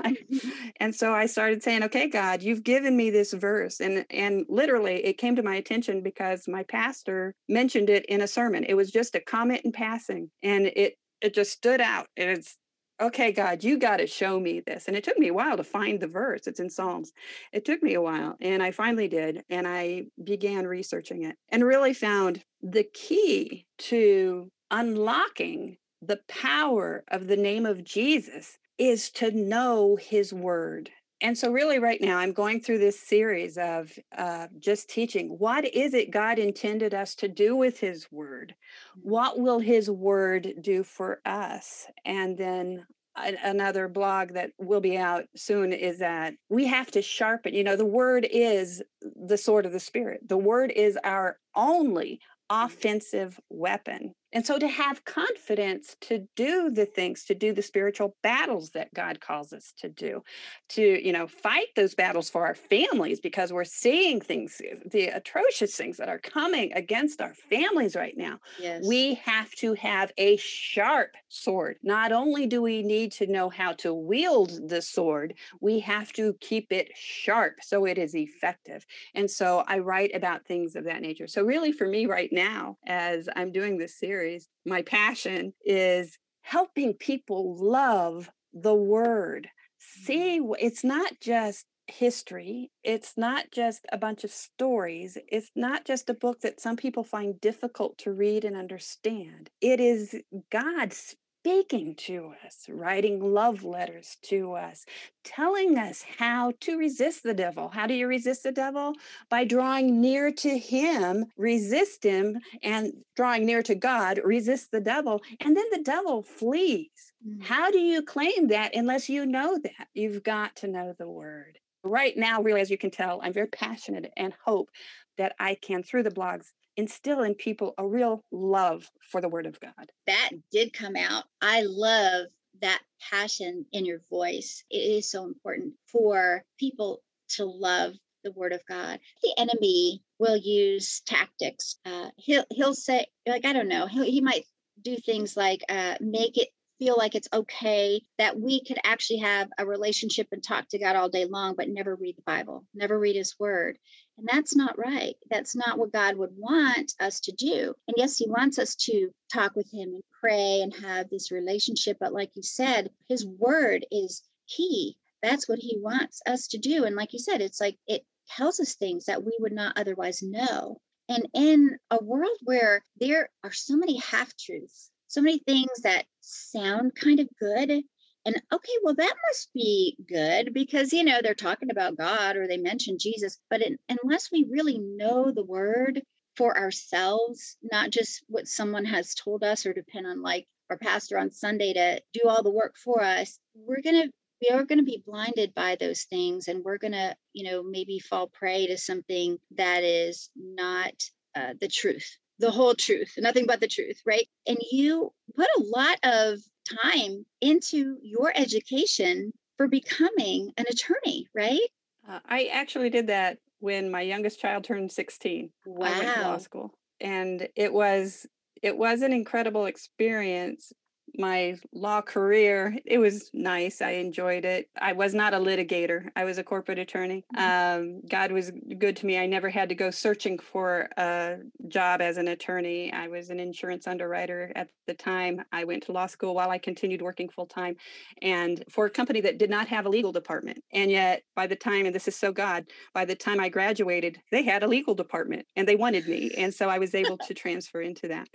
Mm-hmm. 0.00 0.48
and 0.80 0.94
so 0.94 1.12
I 1.12 1.26
started 1.26 1.62
saying, 1.62 1.84
okay, 1.84 2.08
God, 2.08 2.42
you've 2.42 2.64
given 2.64 2.96
me 2.96 3.10
this 3.10 3.32
verse. 3.32 3.80
And, 3.80 4.04
and 4.10 4.44
literally, 4.48 5.04
it 5.04 5.18
came 5.18 5.36
to 5.36 5.42
my 5.42 5.54
attention 5.56 6.02
because 6.02 6.48
my 6.48 6.64
pastor 6.64 7.34
mentioned 7.48 7.90
it 7.90 8.06
in 8.06 8.22
a 8.22 8.26
sermon. 8.26 8.64
It 8.64 8.74
was 8.74 8.90
just 8.90 9.14
a 9.14 9.20
comment 9.20 9.60
in 9.64 9.72
passing, 9.72 10.30
and 10.42 10.66
it, 10.66 10.94
it 11.20 11.34
just 11.34 11.52
stood 11.52 11.80
out. 11.80 12.06
It's 12.16 12.56
okay, 13.00 13.32
God, 13.32 13.64
you 13.64 13.78
got 13.78 13.96
to 13.96 14.06
show 14.06 14.38
me 14.38 14.60
this. 14.60 14.86
And 14.86 14.96
it 14.96 15.04
took 15.04 15.18
me 15.18 15.28
a 15.28 15.34
while 15.34 15.56
to 15.56 15.64
find 15.64 16.00
the 16.00 16.06
verse. 16.06 16.46
It's 16.46 16.60
in 16.60 16.70
Psalms. 16.70 17.12
It 17.52 17.64
took 17.64 17.82
me 17.82 17.94
a 17.94 18.02
while. 18.02 18.36
And 18.40 18.62
I 18.62 18.70
finally 18.70 19.08
did. 19.08 19.42
And 19.48 19.66
I 19.66 20.04
began 20.22 20.66
researching 20.66 21.24
it 21.24 21.36
and 21.48 21.64
really 21.64 21.94
found 21.94 22.42
the 22.62 22.84
key 22.84 23.66
to 23.78 24.50
unlocking 24.70 25.76
the 26.02 26.20
power 26.28 27.04
of 27.08 27.26
the 27.26 27.36
name 27.36 27.66
of 27.66 27.84
Jesus 27.84 28.58
is 28.78 29.10
to 29.10 29.30
know 29.30 29.96
his 29.96 30.32
word. 30.32 30.90
And 31.20 31.36
so, 31.36 31.50
really, 31.50 31.78
right 31.78 32.00
now, 32.00 32.18
I'm 32.18 32.32
going 32.32 32.60
through 32.60 32.78
this 32.78 33.00
series 33.00 33.58
of 33.58 33.92
uh, 34.16 34.46
just 34.58 34.88
teaching 34.88 35.28
what 35.38 35.64
is 35.74 35.94
it 35.94 36.10
God 36.10 36.38
intended 36.38 36.94
us 36.94 37.14
to 37.16 37.28
do 37.28 37.56
with 37.56 37.78
His 37.78 38.10
Word? 38.10 38.54
Mm-hmm. 38.98 39.08
What 39.08 39.38
will 39.38 39.58
His 39.58 39.90
Word 39.90 40.54
do 40.60 40.82
for 40.82 41.20
us? 41.24 41.86
And 42.04 42.36
then 42.36 42.86
another 43.16 43.88
blog 43.88 44.32
that 44.32 44.50
will 44.56 44.80
be 44.80 44.96
out 44.96 45.24
soon 45.36 45.72
is 45.72 45.98
that 45.98 46.32
we 46.48 46.64
have 46.64 46.90
to 46.92 47.02
sharpen 47.02 47.52
you 47.52 47.62
know 47.62 47.74
the 47.74 47.84
word 47.84 48.26
is 48.30 48.82
the 49.26 49.36
sword 49.36 49.66
of 49.66 49.72
the 49.72 49.80
spirit 49.80 50.20
the 50.26 50.38
word 50.38 50.72
is 50.74 50.96
our 51.04 51.36
only 51.54 52.20
offensive 52.50 53.40
weapon. 53.48 54.14
And 54.32 54.46
so 54.46 54.58
to 54.58 54.68
have 54.68 55.04
confidence 55.04 55.96
to 56.02 56.26
do 56.36 56.70
the 56.70 56.86
things, 56.86 57.24
to 57.24 57.34
do 57.34 57.52
the 57.52 57.62
spiritual 57.62 58.16
battles 58.22 58.70
that 58.70 58.92
God 58.94 59.20
calls 59.20 59.52
us 59.52 59.72
to 59.78 59.88
do, 59.88 60.22
to, 60.70 61.04
you 61.04 61.12
know, 61.12 61.26
fight 61.26 61.68
those 61.76 61.94
battles 61.94 62.30
for 62.30 62.46
our 62.46 62.54
families 62.54 63.20
because 63.20 63.52
we're 63.52 63.64
seeing 63.64 64.20
things, 64.20 64.60
uh, 64.60 64.76
the 64.86 65.08
atrocious 65.08 65.76
things 65.76 65.96
that 65.96 66.08
are 66.08 66.18
coming 66.18 66.72
against 66.72 67.20
our 67.20 67.34
families 67.34 67.96
right 67.96 68.16
now. 68.16 68.38
Yes. 68.58 68.84
We 68.86 69.14
have 69.14 69.50
to 69.52 69.74
have 69.74 70.12
a 70.18 70.36
sharp 70.36 71.14
sword. 71.28 71.78
Not 71.82 72.12
only 72.12 72.46
do 72.46 72.62
we 72.62 72.82
need 72.82 73.12
to 73.12 73.26
know 73.26 73.48
how 73.48 73.72
to 73.74 73.94
wield 73.94 74.68
the 74.68 74.82
sword, 74.82 75.34
we 75.60 75.80
have 75.80 76.12
to 76.14 76.34
keep 76.40 76.72
it 76.72 76.90
sharp 76.94 77.54
so 77.62 77.84
it 77.86 77.98
is 77.98 78.14
effective. 78.14 78.84
And 79.14 79.30
so 79.30 79.64
I 79.66 79.78
write 79.78 80.14
about 80.14 80.46
things 80.46 80.76
of 80.76 80.84
that 80.84 81.02
nature. 81.02 81.26
So 81.26 81.42
really 81.42 81.72
for 81.72 81.86
me 81.86 82.06
right 82.06 82.30
now, 82.32 82.40
now 82.50 82.76
as 82.86 83.28
I'm 83.36 83.52
doing 83.52 83.78
this 83.78 83.98
series, 83.98 84.19
my 84.66 84.82
passion 84.82 85.52
is 85.64 86.18
helping 86.42 86.94
people 86.94 87.56
love 87.56 88.30
the 88.52 88.74
word. 88.74 89.48
See, 89.78 90.40
mm. 90.40 90.54
it's 90.58 90.84
not 90.84 91.20
just 91.20 91.66
history. 91.86 92.70
It's 92.82 93.14
not 93.16 93.50
just 93.52 93.86
a 93.92 93.98
bunch 93.98 94.24
of 94.24 94.30
stories. 94.30 95.18
It's 95.28 95.50
not 95.56 95.84
just 95.84 96.08
a 96.08 96.14
book 96.14 96.40
that 96.40 96.60
some 96.60 96.76
people 96.76 97.04
find 97.04 97.40
difficult 97.40 97.98
to 97.98 98.12
read 98.12 98.44
and 98.44 98.56
understand. 98.56 99.50
It 99.60 99.80
is 99.80 100.14
God's 100.50 101.16
speaking 101.40 101.94
to 101.94 102.34
us, 102.44 102.66
writing 102.68 103.32
love 103.32 103.64
letters 103.64 104.18
to 104.20 104.52
us, 104.52 104.84
telling 105.24 105.78
us 105.78 106.04
how 106.18 106.52
to 106.60 106.76
resist 106.76 107.22
the 107.22 107.32
devil. 107.32 107.68
How 107.68 107.86
do 107.86 107.94
you 107.94 108.06
resist 108.06 108.42
the 108.42 108.52
devil? 108.52 108.92
By 109.30 109.44
drawing 109.44 110.02
near 110.02 110.30
to 110.32 110.58
him, 110.58 111.24
resist 111.38 112.04
him, 112.04 112.38
and 112.62 112.92
drawing 113.16 113.46
near 113.46 113.62
to 113.62 113.74
God, 113.74 114.20
resist 114.22 114.70
the 114.70 114.82
devil, 114.82 115.22
and 115.40 115.56
then 115.56 115.64
the 115.72 115.82
devil 115.82 116.22
flees. 116.22 116.90
Mm-hmm. 117.26 117.42
How 117.42 117.70
do 117.70 117.78
you 117.78 118.02
claim 118.02 118.48
that 118.48 118.76
unless 118.76 119.08
you 119.08 119.24
know 119.24 119.58
that? 119.62 119.88
You've 119.94 120.22
got 120.22 120.56
to 120.56 120.68
know 120.68 120.94
the 120.98 121.08
word. 121.08 121.58
Right 121.82 122.16
now, 122.18 122.42
really, 122.42 122.60
as 122.60 122.70
you 122.70 122.76
can 122.76 122.90
tell, 122.90 123.20
I'm 123.22 123.32
very 123.32 123.46
passionate 123.46 124.12
and 124.14 124.34
hope 124.44 124.68
that 125.16 125.34
I 125.38 125.54
can, 125.54 125.82
through 125.82 126.02
the 126.02 126.10
blogs, 126.10 126.52
instill 126.80 127.22
in 127.22 127.34
people 127.34 127.74
a 127.78 127.86
real 127.86 128.24
love 128.32 128.90
for 129.12 129.20
the 129.20 129.28
Word 129.28 129.46
of 129.46 129.60
God. 129.60 129.92
That 130.06 130.30
did 130.50 130.72
come 130.72 130.96
out. 130.96 131.24
I 131.40 131.62
love 131.62 132.26
that 132.62 132.80
passion 133.10 133.66
in 133.72 133.84
your 133.84 134.00
voice. 134.10 134.64
It 134.70 134.78
is 134.78 135.10
so 135.10 135.24
important 135.24 135.74
for 135.92 136.42
people 136.58 137.02
to 137.36 137.44
love 137.44 137.94
the 138.24 138.32
word 138.32 138.52
of 138.52 138.60
God. 138.66 138.98
The 139.22 139.34
enemy 139.38 140.02
will 140.18 140.36
use 140.36 141.00
tactics. 141.06 141.76
Uh, 141.86 142.10
he'll 142.16 142.44
he'll 142.50 142.74
say 142.74 143.06
like 143.26 143.44
I 143.44 143.52
don't 143.52 143.68
know. 143.68 143.86
He 143.86 144.10
he 144.10 144.20
might 144.20 144.44
do 144.82 144.96
things 144.96 145.36
like 145.36 145.62
uh, 145.68 145.94
make 146.00 146.36
it 146.36 146.48
feel 146.78 146.96
like 146.96 147.14
it's 147.14 147.28
okay 147.32 148.02
that 148.18 148.40
we 148.40 148.64
could 148.64 148.78
actually 148.84 149.18
have 149.18 149.48
a 149.58 149.66
relationship 149.66 150.26
and 150.32 150.42
talk 150.42 150.66
to 150.68 150.78
God 150.78 150.96
all 150.96 151.10
day 151.10 151.26
long, 151.26 151.54
but 151.54 151.68
never 151.68 151.94
read 151.94 152.16
the 152.16 152.22
Bible, 152.22 152.64
never 152.74 152.98
read 152.98 153.16
His 153.16 153.34
Word. 153.38 153.78
And 154.20 154.28
that's 154.30 154.54
not 154.54 154.78
right. 154.78 155.14
That's 155.30 155.56
not 155.56 155.78
what 155.78 155.94
God 155.94 156.16
would 156.16 156.36
want 156.36 156.92
us 157.00 157.20
to 157.20 157.32
do. 157.32 157.74
And 157.88 157.94
yes, 157.96 158.18
He 158.18 158.28
wants 158.28 158.58
us 158.58 158.74
to 158.76 159.10
talk 159.32 159.56
with 159.56 159.72
Him 159.72 159.94
and 159.94 160.02
pray 160.20 160.60
and 160.60 160.74
have 160.76 161.08
this 161.08 161.32
relationship. 161.32 161.96
But 161.98 162.12
like 162.12 162.30
you 162.34 162.42
said, 162.42 162.90
His 163.08 163.26
Word 163.26 163.86
is 163.90 164.22
key. 164.46 164.98
That's 165.22 165.48
what 165.48 165.58
He 165.58 165.78
wants 165.78 166.20
us 166.26 166.48
to 166.48 166.58
do. 166.58 166.84
And 166.84 166.96
like 166.96 167.14
you 167.14 167.18
said, 167.18 167.40
it's 167.40 167.62
like 167.62 167.78
it 167.86 168.04
tells 168.28 168.60
us 168.60 168.74
things 168.74 169.06
that 169.06 169.24
we 169.24 169.32
would 169.40 169.52
not 169.52 169.78
otherwise 169.78 170.22
know. 170.22 170.76
And 171.08 171.26
in 171.32 171.78
a 171.90 172.04
world 172.04 172.36
where 172.42 172.84
there 172.98 173.30
are 173.42 173.52
so 173.52 173.74
many 173.74 173.98
half 174.00 174.36
truths, 174.36 174.90
so 175.08 175.22
many 175.22 175.38
things 175.38 175.80
that 175.82 176.04
sound 176.20 176.94
kind 176.94 177.20
of 177.20 177.28
good. 177.40 177.84
And 178.24 178.36
okay, 178.52 178.72
well, 178.82 178.94
that 178.94 179.14
must 179.28 179.52
be 179.54 179.96
good 180.06 180.52
because, 180.52 180.92
you 180.92 181.04
know, 181.04 181.20
they're 181.22 181.34
talking 181.34 181.70
about 181.70 181.96
God 181.96 182.36
or 182.36 182.46
they 182.46 182.58
mention 182.58 182.98
Jesus. 182.98 183.38
But 183.48 183.62
unless 183.88 184.30
we 184.30 184.46
really 184.50 184.78
know 184.78 185.30
the 185.30 185.44
word 185.44 186.02
for 186.36 186.56
ourselves, 186.56 187.56
not 187.62 187.90
just 187.90 188.22
what 188.28 188.46
someone 188.46 188.84
has 188.84 189.14
told 189.14 189.42
us 189.42 189.64
or 189.64 189.72
depend 189.72 190.06
on 190.06 190.22
like 190.22 190.46
our 190.68 190.76
pastor 190.76 191.18
on 191.18 191.30
Sunday 191.30 191.72
to 191.72 192.02
do 192.12 192.28
all 192.28 192.42
the 192.42 192.50
work 192.50 192.76
for 192.76 193.02
us, 193.02 193.38
we're 193.54 193.82
going 193.82 194.02
to 194.02 194.10
we 194.42 194.48
are 194.48 194.64
going 194.64 194.78
to 194.78 194.84
be 194.84 195.02
blinded 195.04 195.52
by 195.54 195.76
those 195.78 196.04
things 196.04 196.48
and 196.48 196.64
we're 196.64 196.78
going 196.78 196.92
to 196.92 197.14
you 197.34 197.50
know 197.50 197.62
maybe 197.62 197.98
fall 197.98 198.26
prey 198.26 198.66
to 198.66 198.78
something 198.78 199.38
that 199.56 199.84
is 199.84 200.30
not 200.34 200.94
uh, 201.36 201.52
the 201.60 201.68
truth 201.68 202.16
the 202.40 202.50
whole 202.50 202.74
truth, 202.74 203.14
nothing 203.18 203.46
but 203.46 203.60
the 203.60 203.68
truth, 203.68 204.00
right? 204.06 204.26
And 204.46 204.58
you 204.72 205.12
put 205.36 205.46
a 205.58 205.62
lot 205.62 205.98
of 206.02 206.38
time 206.82 207.24
into 207.40 207.98
your 208.02 208.32
education 208.34 209.32
for 209.56 209.68
becoming 209.68 210.52
an 210.56 210.64
attorney, 210.70 211.26
right? 211.34 211.60
Uh, 212.08 212.20
I 212.26 212.44
actually 212.52 212.90
did 212.90 213.08
that 213.08 213.38
when 213.58 213.90
my 213.90 214.00
youngest 214.00 214.40
child 214.40 214.64
turned 214.64 214.90
16. 214.90 215.50
Wow. 215.66 215.86
I 215.86 215.98
went 215.98 216.14
to 216.14 216.22
law 216.22 216.38
school. 216.38 216.74
And 217.00 217.48
it 217.56 217.72
was 217.72 218.26
it 218.62 218.76
was 218.76 219.02
an 219.02 219.12
incredible 219.12 219.66
experience 219.66 220.72
my 221.18 221.56
law 221.72 222.00
career, 222.00 222.76
it 222.84 222.98
was 222.98 223.30
nice. 223.32 223.80
I 223.82 223.92
enjoyed 223.92 224.44
it. 224.44 224.68
I 224.80 224.92
was 224.92 225.14
not 225.14 225.34
a 225.34 225.38
litigator, 225.38 226.08
I 226.16 226.24
was 226.24 226.38
a 226.38 226.44
corporate 226.44 226.78
attorney. 226.78 227.24
Mm-hmm. 227.36 227.80
Um, 227.80 228.02
God 228.08 228.32
was 228.32 228.50
good 228.78 228.96
to 228.96 229.06
me. 229.06 229.18
I 229.18 229.26
never 229.26 229.48
had 229.48 229.68
to 229.68 229.74
go 229.74 229.90
searching 229.90 230.38
for 230.38 230.88
a 230.96 231.38
job 231.68 232.00
as 232.00 232.16
an 232.16 232.28
attorney. 232.28 232.92
I 232.92 233.08
was 233.08 233.30
an 233.30 233.40
insurance 233.40 233.86
underwriter 233.86 234.52
at 234.54 234.68
the 234.86 234.94
time. 234.94 235.42
I 235.52 235.64
went 235.64 235.84
to 235.84 235.92
law 235.92 236.06
school 236.06 236.34
while 236.34 236.50
I 236.50 236.58
continued 236.58 237.02
working 237.02 237.28
full 237.28 237.46
time 237.46 237.76
and 238.22 238.64
for 238.68 238.86
a 238.86 238.90
company 238.90 239.20
that 239.22 239.38
did 239.38 239.50
not 239.50 239.68
have 239.68 239.86
a 239.86 239.88
legal 239.88 240.12
department. 240.12 240.62
And 240.72 240.90
yet, 240.90 241.22
by 241.34 241.46
the 241.46 241.56
time, 241.56 241.86
and 241.86 241.94
this 241.94 242.08
is 242.08 242.16
so 242.16 242.32
God, 242.32 242.66
by 242.94 243.04
the 243.04 243.14
time 243.14 243.40
I 243.40 243.48
graduated, 243.48 244.20
they 244.30 244.42
had 244.42 244.62
a 244.62 244.68
legal 244.68 244.94
department 244.94 245.46
and 245.56 245.66
they 245.66 245.76
wanted 245.76 246.06
me. 246.06 246.30
And 246.36 246.52
so 246.52 246.68
I 246.68 246.78
was 246.78 246.94
able 246.94 247.18
to 247.18 247.34
transfer 247.34 247.80
into 247.80 248.08
that. 248.08 248.28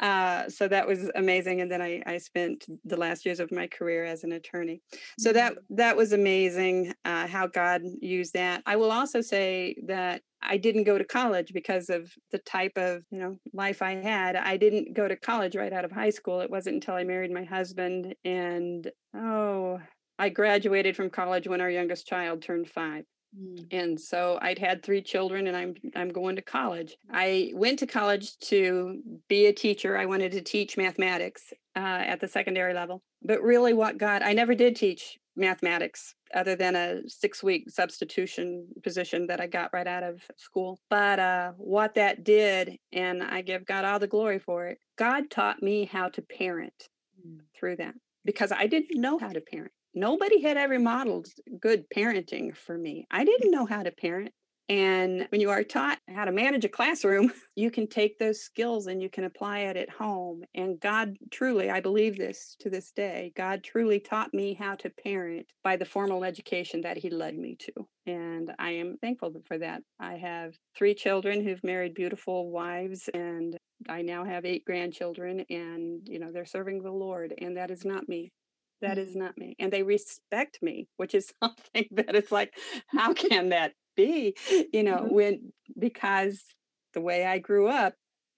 Uh, 0.00 0.48
so 0.48 0.68
that 0.68 0.86
was 0.86 1.10
amazing. 1.14 1.60
And 1.60 1.70
then 1.70 1.82
I, 1.82 2.02
I 2.06 2.17
I 2.18 2.20
spent 2.20 2.66
the 2.84 2.96
last 2.96 3.24
years 3.24 3.38
of 3.38 3.52
my 3.52 3.68
career 3.68 4.04
as 4.04 4.24
an 4.24 4.32
attorney. 4.32 4.80
So 5.20 5.32
that 5.32 5.52
mm-hmm. 5.52 5.76
that 5.76 5.96
was 5.96 6.12
amazing 6.12 6.92
uh, 7.04 7.28
how 7.28 7.46
God 7.46 7.82
used 8.00 8.32
that. 8.32 8.60
I 8.66 8.74
will 8.74 8.90
also 8.90 9.20
say 9.20 9.76
that 9.86 10.22
I 10.42 10.56
didn't 10.56 10.82
go 10.82 10.98
to 10.98 11.04
college 11.04 11.52
because 11.52 11.90
of 11.90 12.10
the 12.32 12.38
type 12.38 12.76
of 12.76 13.04
you 13.12 13.20
know 13.20 13.36
life 13.52 13.82
I 13.82 13.92
had. 13.92 14.34
I 14.34 14.56
didn't 14.56 14.94
go 14.94 15.06
to 15.06 15.14
college 15.14 15.54
right 15.54 15.72
out 15.72 15.84
of 15.84 15.92
high 15.92 16.10
school. 16.10 16.40
It 16.40 16.50
wasn't 16.50 16.74
until 16.74 16.94
I 16.94 17.04
married 17.04 17.30
my 17.30 17.44
husband 17.44 18.16
and 18.24 18.90
oh 19.14 19.78
I 20.18 20.28
graduated 20.28 20.96
from 20.96 21.10
college 21.10 21.46
when 21.46 21.60
our 21.60 21.70
youngest 21.70 22.08
child 22.08 22.42
turned 22.42 22.68
five. 22.68 23.04
Mm. 23.36 23.66
And 23.70 24.00
so 24.00 24.38
I'd 24.40 24.58
had 24.58 24.82
three 24.82 25.02
children 25.02 25.46
and 25.46 25.56
I'm 25.56 25.74
I'm 25.96 26.08
going 26.08 26.36
to 26.36 26.42
college. 26.42 26.96
I 27.10 27.52
went 27.54 27.78
to 27.80 27.86
college 27.86 28.38
to 28.40 29.00
be 29.28 29.46
a 29.46 29.52
teacher. 29.52 29.96
I 29.96 30.06
wanted 30.06 30.32
to 30.32 30.40
teach 30.40 30.76
mathematics 30.76 31.52
uh, 31.76 32.02
at 32.06 32.20
the 32.20 32.28
secondary 32.28 32.74
level. 32.74 33.02
But 33.22 33.42
really 33.42 33.72
what 33.72 33.98
God, 33.98 34.22
I 34.22 34.32
never 34.32 34.54
did 34.54 34.76
teach 34.76 35.18
mathematics 35.36 36.14
other 36.34 36.56
than 36.56 36.76
a 36.76 37.08
six 37.08 37.42
week 37.42 37.70
substitution 37.70 38.66
position 38.82 39.26
that 39.28 39.40
I 39.40 39.46
got 39.46 39.72
right 39.72 39.86
out 39.86 40.02
of 40.02 40.22
school. 40.36 40.80
But 40.90 41.18
uh, 41.18 41.52
what 41.56 41.94
that 41.94 42.24
did, 42.24 42.78
and 42.92 43.22
I 43.22 43.42
give 43.42 43.64
God 43.64 43.84
all 43.84 43.98
the 43.98 44.06
glory 44.06 44.38
for 44.38 44.66
it, 44.66 44.78
God 44.96 45.30
taught 45.30 45.62
me 45.62 45.84
how 45.84 46.08
to 46.10 46.22
parent 46.22 46.88
mm. 47.26 47.38
through 47.58 47.76
that 47.76 47.94
because 48.24 48.52
I 48.52 48.66
didn't 48.66 49.00
know 49.00 49.18
how 49.18 49.30
to 49.30 49.40
parent 49.40 49.72
nobody 49.98 50.40
had 50.40 50.56
ever 50.56 50.78
modeled 50.78 51.28
good 51.60 51.84
parenting 51.94 52.56
for 52.56 52.76
me. 52.76 53.06
I 53.10 53.22
mm. 53.22 53.26
didn't 53.26 53.50
know 53.50 53.66
how 53.66 53.82
to 53.82 53.90
parent. 53.90 54.32
And 54.70 55.26
when 55.30 55.40
you 55.40 55.48
are 55.48 55.64
taught 55.64 55.98
how 56.14 56.26
to 56.26 56.32
manage 56.32 56.66
a 56.66 56.68
classroom, 56.68 57.32
you 57.56 57.70
can 57.70 57.86
take 57.86 58.18
those 58.18 58.42
skills 58.42 58.86
and 58.86 59.02
you 59.02 59.08
can 59.08 59.24
apply 59.24 59.60
it 59.60 59.78
at 59.78 59.88
home. 59.88 60.42
And 60.54 60.78
God 60.78 61.16
truly, 61.30 61.70
I 61.70 61.80
believe 61.80 62.18
this 62.18 62.54
to 62.60 62.68
this 62.68 62.90
day, 62.92 63.32
God 63.34 63.64
truly 63.64 63.98
taught 63.98 64.34
me 64.34 64.52
how 64.52 64.74
to 64.76 64.90
parent 64.90 65.46
by 65.64 65.76
the 65.76 65.86
formal 65.86 66.22
education 66.22 66.82
that 66.82 66.98
He 66.98 67.08
led 67.08 67.34
me 67.34 67.56
to. 67.60 67.72
And 68.06 68.52
I 68.58 68.72
am 68.72 68.98
thankful 69.00 69.32
for 69.46 69.56
that. 69.56 69.82
I 69.98 70.16
have 70.16 70.54
three 70.76 70.94
children 70.94 71.42
who've 71.42 71.64
married 71.64 71.94
beautiful 71.94 72.50
wives 72.50 73.08
and 73.14 73.56
I 73.88 74.02
now 74.02 74.24
have 74.24 74.44
eight 74.44 74.66
grandchildren 74.66 75.46
and, 75.48 76.06
you 76.06 76.18
know, 76.18 76.30
they're 76.30 76.44
serving 76.44 76.82
the 76.82 76.90
Lord. 76.90 77.32
And 77.38 77.56
that 77.56 77.70
is 77.70 77.86
not 77.86 78.06
me. 78.06 78.32
That 78.80 78.98
is 78.98 79.16
not 79.16 79.36
me. 79.36 79.56
And 79.58 79.72
they 79.72 79.82
respect 79.82 80.58
me, 80.62 80.88
which 80.96 81.14
is 81.14 81.32
something 81.42 81.88
that 81.92 82.14
it's 82.14 82.32
like, 82.32 82.54
how 82.88 83.12
can 83.14 83.50
that 83.50 83.74
be? 83.96 84.36
You 84.72 84.82
know, 84.84 85.06
Mhm. 85.06 85.10
when 85.10 85.52
because 85.78 86.44
the 86.94 87.00
way 87.00 87.24
I 87.26 87.38
grew 87.38 87.68
up, 87.68 87.94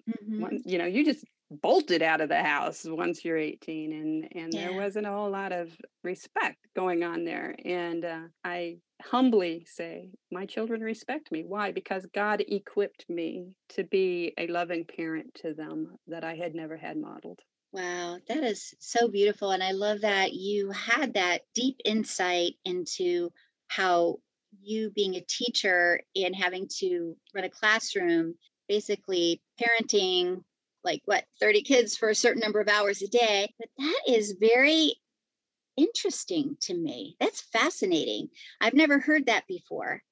Mhm. 0.07 0.41
one, 0.43 0.63
you 0.65 0.79
know, 0.79 0.87
you 0.87 1.05
just 1.05 1.25
bolted 1.51 2.03
out 2.03 2.21
of 2.21 2.29
the 2.29 2.43
house 2.43 2.85
once 2.85 3.25
you're 3.25 3.37
18 3.37 3.93
and 3.93 4.29
and 4.37 4.57
there 4.57 4.73
wasn't 4.73 5.07
a 5.07 5.11
whole 5.11 5.31
lot 5.31 5.53
of 5.53 5.77
respect 6.05 6.59
going 6.77 7.03
on 7.03 7.25
there 7.25 7.57
and 7.65 8.05
uh, 8.05 8.23
i 8.45 8.79
humbly 9.03 9.65
say 9.67 10.11
my 10.31 10.47
children 10.47 10.81
respect 10.81 11.33
me 11.33 11.45
why 11.45 11.73
because 11.73 12.07
god 12.15 12.41
equipped 12.49 13.05
me 13.11 13.57
to 13.69 13.83
be 13.83 14.33
a 14.39 14.47
loving 14.47 14.85
parent 14.85 15.35
to 15.35 15.53
them 15.55 15.97
that 16.07 16.23
i 16.25 16.37
had 16.37 16.55
never 16.55 16.77
had 16.77 16.97
modeled 16.97 17.41
Wow, 17.73 18.19
that 18.29 18.43
is 18.43 18.75
so 18.81 19.09
beautiful. 19.09 19.53
And 19.53 19.63
I 19.63 19.73
love 19.73 20.01
that 20.01 20.33
you 20.33 20.71
had 20.73 21.15
that 21.15 21.43
deep 21.55 21.77
insight 21.85 22.55
into 22.65 23.31
how 23.69 24.19
you, 24.61 24.91
being 24.91 25.15
a 25.15 25.21
teacher 25.29 26.01
and 26.17 26.35
having 26.35 26.69
to 26.79 27.17
run 27.35 27.45
a 27.45 27.51
classroom, 27.51 28.35
basically 28.69 29.41
parenting 29.61 30.43
like 30.83 31.03
what, 31.05 31.25
30 31.41 31.63
kids 31.63 31.97
for 31.97 32.09
a 32.09 32.15
certain 32.15 32.41
number 32.41 32.61
of 32.61 32.69
hours 32.69 33.03
a 33.03 33.09
day. 33.09 33.53
But 33.59 33.69
that 33.79 34.01
is 34.09 34.37
very 34.41 34.95
interesting 35.77 36.57
to 36.63 36.75
me. 36.75 37.17
That's 37.21 37.43
fascinating. 37.53 38.29
I've 38.61 38.75
never 38.75 38.99
heard 38.99 39.27
that 39.27 39.47
before. 39.47 40.03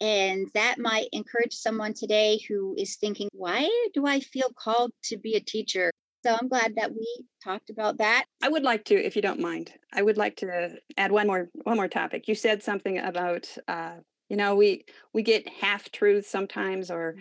And 0.00 0.48
that 0.54 0.78
might 0.78 1.08
encourage 1.12 1.54
someone 1.54 1.94
today 1.94 2.38
who 2.48 2.74
is 2.78 2.96
thinking, 2.96 3.28
why 3.32 3.68
do 3.94 4.06
I 4.06 4.20
feel 4.20 4.50
called 4.56 4.92
to 5.04 5.16
be 5.16 5.34
a 5.34 5.40
teacher? 5.40 5.90
So 6.24 6.36
I'm 6.40 6.48
glad 6.48 6.74
that 6.76 6.92
we 6.92 7.26
talked 7.42 7.70
about 7.70 7.98
that. 7.98 8.24
i 8.42 8.48
would 8.48 8.62
like 8.64 8.84
to 8.84 8.94
if 8.94 9.14
you 9.16 9.22
don't 9.22 9.40
mind 9.40 9.72
i 9.92 10.02
would 10.02 10.16
like 10.16 10.36
to 10.36 10.76
add 10.96 11.12
one 11.12 11.26
more 11.26 11.48
one 11.62 11.76
more 11.76 11.88
topic 11.88 12.26
you 12.28 12.34
said 12.34 12.62
something 12.62 12.98
about 12.98 13.48
uh, 13.68 13.96
you 14.28 14.36
know 14.36 14.54
we 14.56 14.84
we 15.14 15.22
get 15.22 15.48
half 15.48 15.90
truths 15.92 16.28
sometimes 16.28 16.90
or 16.90 17.16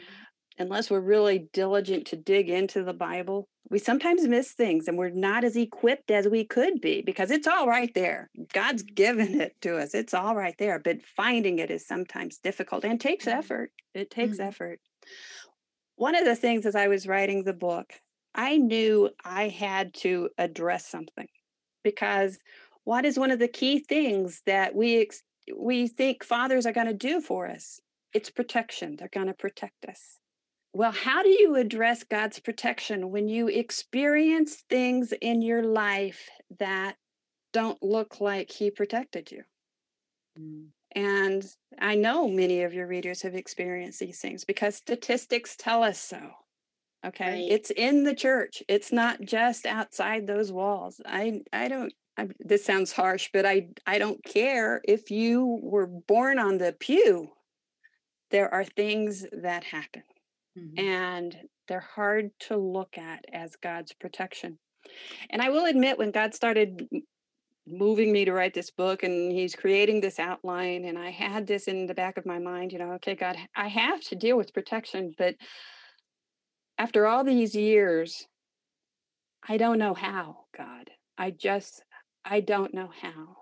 unless 0.59 0.89
we're 0.89 0.99
really 0.99 1.49
diligent 1.53 2.07
to 2.07 2.15
dig 2.15 2.49
into 2.49 2.83
the 2.83 2.93
Bible, 2.93 3.47
we 3.69 3.79
sometimes 3.79 4.27
miss 4.27 4.53
things 4.53 4.87
and 4.87 4.97
we're 4.97 5.09
not 5.11 5.43
as 5.43 5.55
equipped 5.55 6.11
as 6.11 6.27
we 6.27 6.43
could 6.45 6.81
be 6.81 7.01
because 7.01 7.31
it's 7.31 7.47
all 7.47 7.67
right 7.67 7.93
there. 7.93 8.29
God's 8.53 8.83
given 8.83 9.39
it 9.41 9.53
to 9.61 9.77
us. 9.77 9.93
It's 9.93 10.13
all 10.15 10.35
right 10.35 10.55
there, 10.57 10.79
but 10.79 11.05
finding 11.05 11.59
it 11.59 11.69
is 11.71 11.85
sometimes 11.87 12.39
difficult 12.39 12.85
and 12.85 12.99
takes 12.99 13.25
Mhm. 13.25 13.33
effort. 13.33 13.71
It 13.93 14.09
takes 14.09 14.39
Mhm. 14.39 14.47
effort. 14.47 14.79
One 15.95 16.15
of 16.15 16.25
the 16.25 16.35
things 16.35 16.65
as 16.65 16.75
I 16.75 16.87
was 16.87 17.07
writing 17.07 17.43
the 17.43 17.53
book, 17.53 17.93
I 18.35 18.57
knew 18.57 19.09
I 19.23 19.49
had 19.49 19.93
to 19.95 20.29
address 20.37 20.87
something 20.87 21.27
because 21.83 22.37
what 22.83 23.05
is 23.05 23.19
one 23.19 23.31
of 23.31 23.39
the 23.39 23.47
key 23.47 23.79
things 23.79 24.41
that 24.45 24.75
we 24.75 25.01
ex- 25.01 25.23
we 25.55 25.87
think 25.87 26.23
fathers 26.23 26.65
are 26.65 26.73
going 26.73 26.87
to 26.87 26.93
do 26.93 27.21
for 27.21 27.47
us? 27.47 27.79
It's 28.13 28.29
protection. 28.29 28.95
They're 28.95 29.09
going 29.09 29.27
to 29.27 29.33
protect 29.33 29.85
us. 29.85 30.19
Well, 30.73 30.91
how 30.91 31.23
do 31.23 31.29
you 31.29 31.55
address 31.55 32.03
God's 32.03 32.39
protection 32.39 33.09
when 33.09 33.27
you 33.27 33.47
experience 33.47 34.63
things 34.69 35.13
in 35.21 35.41
your 35.41 35.63
life 35.63 36.29
that 36.59 36.95
don't 37.51 37.81
look 37.81 38.21
like 38.21 38.51
He 38.51 38.69
protected 38.69 39.31
you? 39.31 39.43
Mm. 40.39 40.67
And 40.95 41.45
I 41.79 41.95
know 41.95 42.27
many 42.27 42.63
of 42.63 42.73
your 42.73 42.87
readers 42.87 43.21
have 43.21 43.35
experienced 43.35 43.99
these 43.99 44.19
things 44.19 44.45
because 44.45 44.75
statistics 44.75 45.55
tell 45.55 45.83
us 45.83 45.99
so. 45.99 46.31
Okay. 47.07 47.43
Right. 47.43 47.51
It's 47.51 47.71
in 47.71 48.03
the 48.03 48.15
church. 48.15 48.63
It's 48.67 48.91
not 48.91 49.21
just 49.21 49.65
outside 49.65 50.27
those 50.27 50.51
walls. 50.51 51.01
I 51.05 51.41
I 51.53 51.67
don't 51.67 51.93
I, 52.17 52.29
this 52.39 52.65
sounds 52.65 52.91
harsh, 52.93 53.29
but 53.33 53.45
I 53.45 53.69
I 53.85 53.99
don't 53.99 54.23
care 54.23 54.81
if 54.83 55.11
you 55.11 55.59
were 55.61 55.87
born 55.87 56.39
on 56.39 56.57
the 56.57 56.73
pew. 56.79 57.29
There 58.31 58.53
are 58.53 58.65
things 58.65 59.25
that 59.31 59.63
happen 59.63 60.03
Mhm. 60.57 60.77
and 60.77 61.37
they're 61.67 61.79
hard 61.79 62.31
to 62.39 62.57
look 62.57 62.97
at 62.97 63.25
as 63.31 63.55
God's 63.57 63.93
protection. 63.93 64.59
And 65.29 65.41
I 65.41 65.49
will 65.49 65.65
admit, 65.65 65.97
when 65.97 66.11
God 66.11 66.33
started 66.33 66.87
moving 67.67 68.11
me 68.13 68.25
to 68.25 68.33
write 68.33 68.53
this 68.53 68.71
book 68.71 69.03
and 69.03 69.31
He's 69.31 69.55
creating 69.55 70.01
this 70.01 70.19
outline, 70.19 70.85
and 70.85 70.97
I 70.97 71.11
had 71.11 71.47
this 71.47 71.67
in 71.67 71.87
the 71.87 71.93
back 71.93 72.17
of 72.17 72.25
my 72.25 72.39
mind, 72.39 72.71
you 72.73 72.79
know, 72.79 72.93
okay, 72.93 73.15
God, 73.15 73.37
I 73.55 73.67
have 73.67 74.01
to 74.03 74.15
deal 74.15 74.37
with 74.37 74.53
protection. 74.53 75.13
But 75.17 75.35
after 76.77 77.07
all 77.07 77.23
these 77.23 77.55
years, 77.55 78.27
I 79.47 79.57
don't 79.57 79.79
know 79.79 79.93
how, 79.93 80.45
God. 80.55 80.89
I 81.17 81.31
just, 81.31 81.83
I 82.25 82.41
don't 82.41 82.73
know 82.73 82.89
how. 83.01 83.35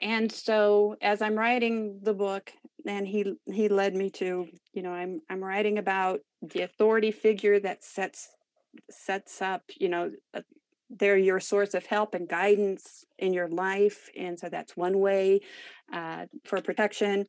And 0.00 0.30
so 0.30 0.96
as 1.00 1.22
I'm 1.22 1.36
writing 1.36 2.00
the 2.02 2.14
book, 2.14 2.52
and 2.86 3.06
he 3.06 3.34
he 3.46 3.68
led 3.68 3.94
me 3.94 4.10
to, 4.10 4.46
you 4.72 4.82
know, 4.82 4.90
I'm 4.90 5.20
I'm 5.30 5.42
writing 5.42 5.78
about 5.78 6.20
the 6.42 6.62
authority 6.62 7.10
figure 7.10 7.58
that 7.60 7.82
sets 7.82 8.28
sets 8.90 9.40
up, 9.40 9.62
you 9.78 9.88
know, 9.88 10.10
uh, 10.34 10.42
they're 10.98 11.16
your 11.16 11.40
source 11.40 11.74
of 11.74 11.86
help 11.86 12.14
and 12.14 12.28
guidance 12.28 13.04
in 13.18 13.32
your 13.32 13.48
life, 13.48 14.08
and 14.16 14.38
so 14.38 14.48
that's 14.48 14.76
one 14.76 14.98
way 14.98 15.40
uh, 15.92 16.26
for 16.44 16.60
protection. 16.60 17.26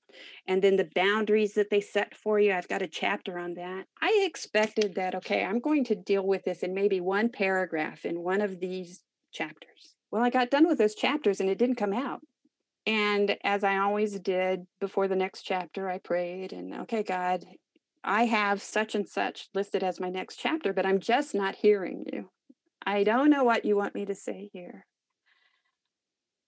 And 0.48 0.62
then 0.62 0.76
the 0.76 0.90
boundaries 0.96 1.54
that 1.54 1.70
they 1.70 1.82
set 1.82 2.16
for 2.16 2.40
you. 2.40 2.54
I've 2.54 2.68
got 2.68 2.82
a 2.82 2.88
chapter 2.88 3.38
on 3.38 3.54
that. 3.56 3.86
I 4.02 4.24
expected 4.26 4.96
that. 4.96 5.16
Okay, 5.16 5.44
I'm 5.44 5.60
going 5.60 5.84
to 5.86 5.96
deal 5.96 6.26
with 6.26 6.44
this 6.44 6.64
in 6.64 6.74
maybe 6.74 7.02
one 7.02 7.30
paragraph 7.30 8.06
in 8.06 8.20
one 8.20 8.42
of 8.42 8.60
these 8.60 9.02
chapters. 9.32 9.96
Well, 10.12 10.24
I 10.24 10.30
got 10.30 10.52
done 10.52 10.68
with 10.68 10.78
those 10.78 10.96
chapters, 10.96 11.40
and 11.40 11.50
it 11.50 11.58
didn't 11.58 11.76
come 11.76 11.94
out. 11.94 12.22
And 12.86 13.36
as 13.44 13.64
I 13.64 13.78
always 13.78 14.20
did 14.20 14.68
before 14.80 15.08
the 15.08 15.16
next 15.16 15.42
chapter, 15.42 15.90
I 15.90 15.98
prayed 15.98 16.54
and, 16.54 16.74
okay, 16.82 17.02
God, 17.02 17.44
I 18.04 18.26
have 18.26 18.62
such 18.62 18.94
and 18.94 19.08
such 19.08 19.50
listed 19.56 19.84
as 19.84 20.00
my 20.00 20.10
next 20.10 20.36
chapter, 20.36 20.72
but 20.72 20.86
I'm 20.86 21.00
just 21.00 21.34
not 21.34 21.56
hearing 21.56 22.06
you. 22.14 22.30
I 22.86 23.04
don't 23.04 23.30
know 23.30 23.44
what 23.44 23.66
you 23.66 23.76
want 23.76 23.96
me 23.96 24.06
to 24.06 24.16
say 24.16 24.50
here. 24.54 24.86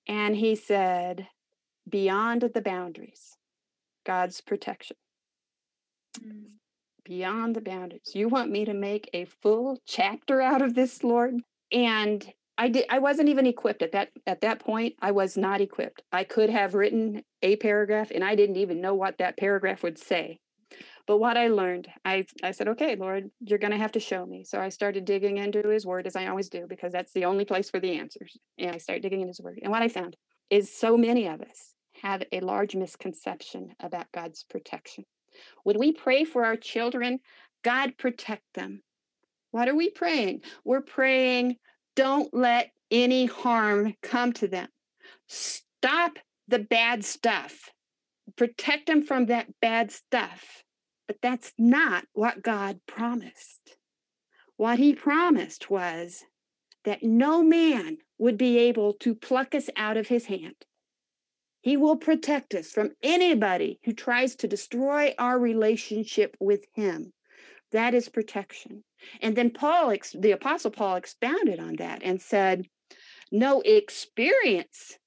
And 0.07 0.35
he 0.35 0.55
said, 0.55 1.27
beyond 1.89 2.41
the 2.53 2.61
boundaries, 2.61 3.35
God's 4.05 4.41
protection, 4.41 4.97
Mm. 6.19 6.57
beyond 7.03 7.55
the 7.55 7.61
boundaries. 7.61 8.11
You 8.15 8.27
want 8.27 8.49
me 8.49 8.65
to 8.65 8.73
make 8.73 9.09
a 9.13 9.25
full 9.25 9.79
chapter 9.85 10.41
out 10.41 10.61
of 10.61 10.73
this, 10.73 11.03
Lord? 11.03 11.35
And 11.71 12.33
I 12.57 12.69
did 12.69 12.85
I 12.89 12.99
wasn't 12.99 13.29
even 13.29 13.45
equipped 13.45 13.81
at 13.81 13.91
that 13.91 14.09
at 14.25 14.41
that 14.41 14.59
point. 14.59 14.95
I 15.01 15.11
was 15.11 15.37
not 15.37 15.61
equipped. 15.61 16.01
I 16.11 16.23
could 16.23 16.49
have 16.49 16.73
written 16.73 17.23
a 17.43 17.55
paragraph 17.57 18.09
and 18.11 18.23
I 18.23 18.35
didn't 18.35 18.55
even 18.57 18.81
know 18.81 18.95
what 18.95 19.19
that 19.19 19.37
paragraph 19.37 19.83
would 19.83 19.99
say. 19.99 20.39
But 21.07 21.17
what 21.17 21.37
I 21.37 21.47
learned, 21.47 21.87
I 22.05 22.25
I 22.43 22.51
said, 22.51 22.67
"Okay, 22.69 22.95
Lord, 22.95 23.31
you're 23.39 23.59
going 23.59 23.71
to 23.71 23.77
have 23.77 23.93
to 23.93 23.99
show 23.99 24.25
me." 24.25 24.43
So 24.43 24.59
I 24.59 24.69
started 24.69 25.05
digging 25.05 25.37
into 25.37 25.67
his 25.67 25.85
word 25.85 26.05
as 26.05 26.15
I 26.15 26.27
always 26.27 26.49
do 26.49 26.67
because 26.67 26.91
that's 26.91 27.13
the 27.13 27.25
only 27.25 27.45
place 27.45 27.69
for 27.69 27.79
the 27.79 27.97
answers. 27.97 28.37
And 28.57 28.75
I 28.75 28.77
started 28.77 29.01
digging 29.03 29.21
into 29.21 29.29
his 29.29 29.41
word. 29.41 29.59
And 29.63 29.71
what 29.71 29.81
I 29.81 29.87
found 29.87 30.17
is 30.49 30.73
so 30.73 30.97
many 30.97 31.27
of 31.27 31.41
us 31.41 31.73
have 32.01 32.23
a 32.31 32.41
large 32.41 32.75
misconception 32.75 33.73
about 33.79 34.11
God's 34.11 34.43
protection. 34.43 35.05
When 35.63 35.79
we 35.79 35.93
pray 35.93 36.23
for 36.25 36.45
our 36.45 36.55
children, 36.55 37.19
God 37.63 37.97
protect 37.97 38.43
them. 38.53 38.83
What 39.51 39.67
are 39.67 39.75
we 39.75 39.89
praying? 39.89 40.41
We're 40.63 40.81
praying, 40.81 41.57
don't 41.95 42.33
let 42.33 42.71
any 42.91 43.25
harm 43.25 43.95
come 44.01 44.33
to 44.33 44.47
them. 44.47 44.67
Stop 45.27 46.19
the 46.47 46.59
bad 46.59 47.03
stuff. 47.03 47.71
Protect 48.35 48.87
them 48.87 49.03
from 49.03 49.27
that 49.27 49.47
bad 49.61 49.91
stuff. 49.91 50.63
But 51.07 51.17
that's 51.21 51.53
not 51.57 52.05
what 52.13 52.43
God 52.43 52.79
promised. 52.85 53.77
What 54.57 54.79
he 54.79 54.93
promised 54.93 55.69
was 55.69 56.23
that 56.83 57.03
no 57.03 57.43
man 57.43 57.97
would 58.17 58.37
be 58.37 58.57
able 58.57 58.93
to 58.93 59.15
pluck 59.15 59.55
us 59.55 59.69
out 59.75 59.97
of 59.97 60.07
his 60.07 60.25
hand. 60.25 60.55
He 61.61 61.77
will 61.77 61.97
protect 61.97 62.53
us 62.55 62.71
from 62.71 62.91
anybody 63.03 63.79
who 63.83 63.93
tries 63.93 64.35
to 64.37 64.47
destroy 64.47 65.13
our 65.17 65.37
relationship 65.37 66.35
with 66.39 66.65
him. 66.73 67.13
That 67.71 67.93
is 67.93 68.09
protection. 68.09 68.83
And 69.21 69.35
then 69.35 69.51
Paul, 69.51 69.93
the 70.13 70.31
Apostle 70.31 70.71
Paul, 70.71 70.95
expounded 70.95 71.59
on 71.59 71.75
that 71.77 72.03
and 72.03 72.21
said, 72.21 72.67
No 73.31 73.61
experience 73.61 74.97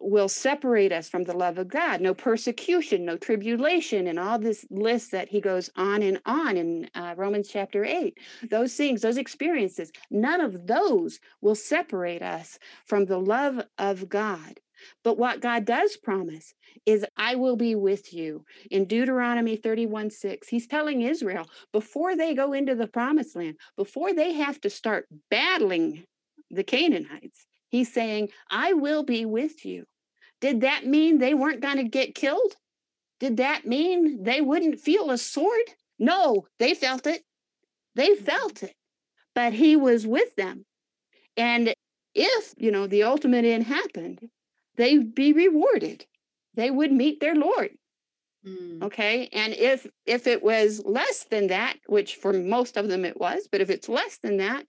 will 0.00 0.28
separate 0.28 0.92
us 0.92 1.08
from 1.08 1.24
the 1.24 1.36
love 1.36 1.58
of 1.58 1.68
God. 1.68 2.00
No 2.00 2.14
persecution, 2.14 3.04
no 3.04 3.16
tribulation, 3.16 4.06
and 4.06 4.18
all 4.18 4.38
this 4.38 4.66
list 4.70 5.12
that 5.12 5.28
he 5.28 5.40
goes 5.40 5.70
on 5.76 6.02
and 6.02 6.20
on 6.26 6.56
in 6.56 6.90
uh, 6.94 7.14
Romans 7.16 7.48
chapter 7.48 7.84
8. 7.84 8.18
Those 8.50 8.74
things, 8.74 9.02
those 9.02 9.16
experiences, 9.16 9.92
none 10.10 10.40
of 10.40 10.66
those 10.66 11.20
will 11.40 11.54
separate 11.54 12.22
us 12.22 12.58
from 12.84 13.06
the 13.06 13.18
love 13.18 13.64
of 13.78 14.08
God. 14.08 14.60
But 15.02 15.16
what 15.16 15.40
God 15.40 15.64
does 15.64 15.96
promise 15.96 16.54
is, 16.84 17.04
I 17.16 17.36
will 17.36 17.56
be 17.56 17.74
with 17.74 18.12
you. 18.12 18.44
In 18.70 18.84
Deuteronomy 18.84 19.56
31 19.56 20.10
6, 20.10 20.48
he's 20.48 20.66
telling 20.66 21.02
Israel 21.02 21.48
before 21.72 22.16
they 22.16 22.34
go 22.34 22.52
into 22.52 22.74
the 22.74 22.86
promised 22.86 23.36
land, 23.36 23.56
before 23.76 24.12
they 24.12 24.32
have 24.34 24.60
to 24.60 24.70
start 24.70 25.08
battling 25.30 26.04
the 26.50 26.64
Canaanites, 26.64 27.46
he's 27.68 27.92
saying, 27.92 28.30
I 28.50 28.72
will 28.72 29.02
be 29.02 29.24
with 29.24 29.64
you. 29.64 29.84
Did 30.40 30.60
that 30.62 30.86
mean 30.86 31.18
they 31.18 31.34
weren't 31.34 31.60
going 31.60 31.78
to 31.78 31.84
get 31.84 32.14
killed? 32.14 32.56
Did 33.20 33.38
that 33.38 33.66
mean 33.66 34.22
they 34.22 34.40
wouldn't 34.40 34.80
feel 34.80 35.10
a 35.10 35.18
sword? 35.18 35.70
No, 35.98 36.46
they 36.58 36.74
felt 36.74 37.06
it. 37.06 37.22
They 37.94 38.14
felt 38.14 38.62
it, 38.62 38.74
but 39.34 39.54
he 39.54 39.74
was 39.74 40.06
with 40.06 40.36
them. 40.36 40.66
And 41.36 41.74
if, 42.14 42.54
you 42.58 42.70
know, 42.70 42.86
the 42.86 43.04
ultimate 43.04 43.44
end 43.44 43.64
happened, 43.64 44.20
they'd 44.76 45.14
be 45.14 45.32
rewarded. 45.32 46.04
They 46.54 46.70
would 46.70 46.92
meet 46.92 47.20
their 47.20 47.34
Lord. 47.34 47.70
Mm. 48.46 48.82
Okay. 48.82 49.28
And 49.32 49.52
if 49.54 49.86
if 50.06 50.26
it 50.26 50.42
was 50.42 50.84
less 50.84 51.24
than 51.24 51.48
that, 51.48 51.78
which 51.86 52.16
for 52.16 52.32
most 52.32 52.76
of 52.76 52.88
them 52.88 53.04
it 53.04 53.18
was, 53.18 53.48
but 53.50 53.60
if 53.60 53.70
it's 53.70 53.88
less 53.88 54.18
than 54.18 54.36
that, 54.36 54.66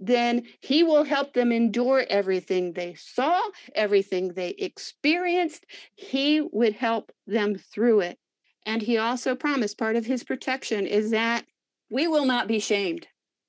then 0.00 0.46
he 0.60 0.84
will 0.84 1.04
help 1.04 1.32
them 1.34 1.52
endure 1.52 2.06
everything 2.10 2.72
they 2.74 2.94
saw, 2.94 3.40
everything 3.74 4.34
they 4.34 4.50
experienced. 4.50 5.66
He 5.96 6.40
would 6.40 6.74
help 6.74 7.12
them 7.26 7.56
through 7.56 8.00
it. 8.00 8.18
And 8.66 8.82
he 8.82 8.98
also 8.98 9.34
promised 9.34 9.78
part 9.78 9.96
of 9.96 10.06
his 10.06 10.24
protection 10.24 10.86
is 10.86 11.10
that 11.10 11.46
we 11.90 12.06
will 12.08 12.26
not 12.26 12.48
be 12.48 12.60
shamed. 12.60 13.08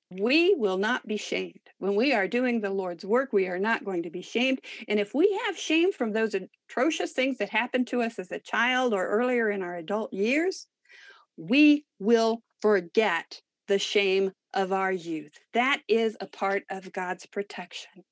We 0.09 0.55
will 0.55 0.77
not 0.77 1.07
be 1.07 1.17
shamed. 1.17 1.68
When 1.79 1.95
we 1.95 2.13
are 2.13 2.27
doing 2.27 2.59
the 2.59 2.69
Lord's 2.69 3.05
work, 3.05 3.33
we 3.33 3.47
are 3.47 3.57
not 3.57 3.85
going 3.85 4.03
to 4.03 4.09
be 4.09 4.21
shamed. 4.21 4.59
And 4.87 4.99
if 4.99 5.13
we 5.13 5.39
have 5.45 5.57
shame 5.57 5.91
from 5.91 6.11
those 6.11 6.35
atrocious 6.35 7.13
things 7.13 7.37
that 7.37 7.49
happened 7.49 7.87
to 7.87 8.01
us 8.01 8.19
as 8.19 8.31
a 8.31 8.39
child 8.39 8.93
or 8.93 9.07
earlier 9.07 9.49
in 9.49 9.61
our 9.61 9.75
adult 9.75 10.13
years, 10.13 10.67
we 11.37 11.85
will 11.99 12.41
forget 12.61 13.41
the 13.67 13.79
shame 13.79 14.31
of 14.53 14.73
our 14.73 14.91
youth. 14.91 15.39
That 15.53 15.81
is 15.87 16.17
a 16.19 16.27
part 16.27 16.63
of 16.69 16.91
God's 16.91 17.25
protection. 17.25 18.03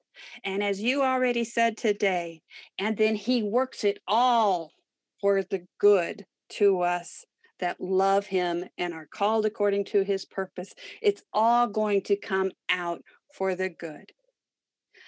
And 0.44 0.64
as 0.64 0.82
you 0.82 1.04
already 1.04 1.44
said 1.44 1.78
today, 1.78 2.42
and 2.80 2.96
then 2.98 3.16
He 3.16 3.44
works 3.44 3.84
it 3.84 4.00
all 4.08 4.72
for 5.20 5.44
the 5.44 5.66
good 5.80 6.26
to 6.50 6.82
us 6.82 7.26
that 7.60 7.82
love 7.82 8.28
him 8.28 8.66
and 8.78 8.94
are 8.94 9.08
called 9.08 9.46
according 9.46 9.86
to 9.86 10.04
his 10.04 10.26
purpose. 10.26 10.74
It's 11.02 11.24
all 11.34 11.68
going 11.68 12.02
to 12.04 12.16
come 12.16 12.52
out 12.70 13.02
for 13.38 13.56
the 13.56 13.70
good. 13.70 14.12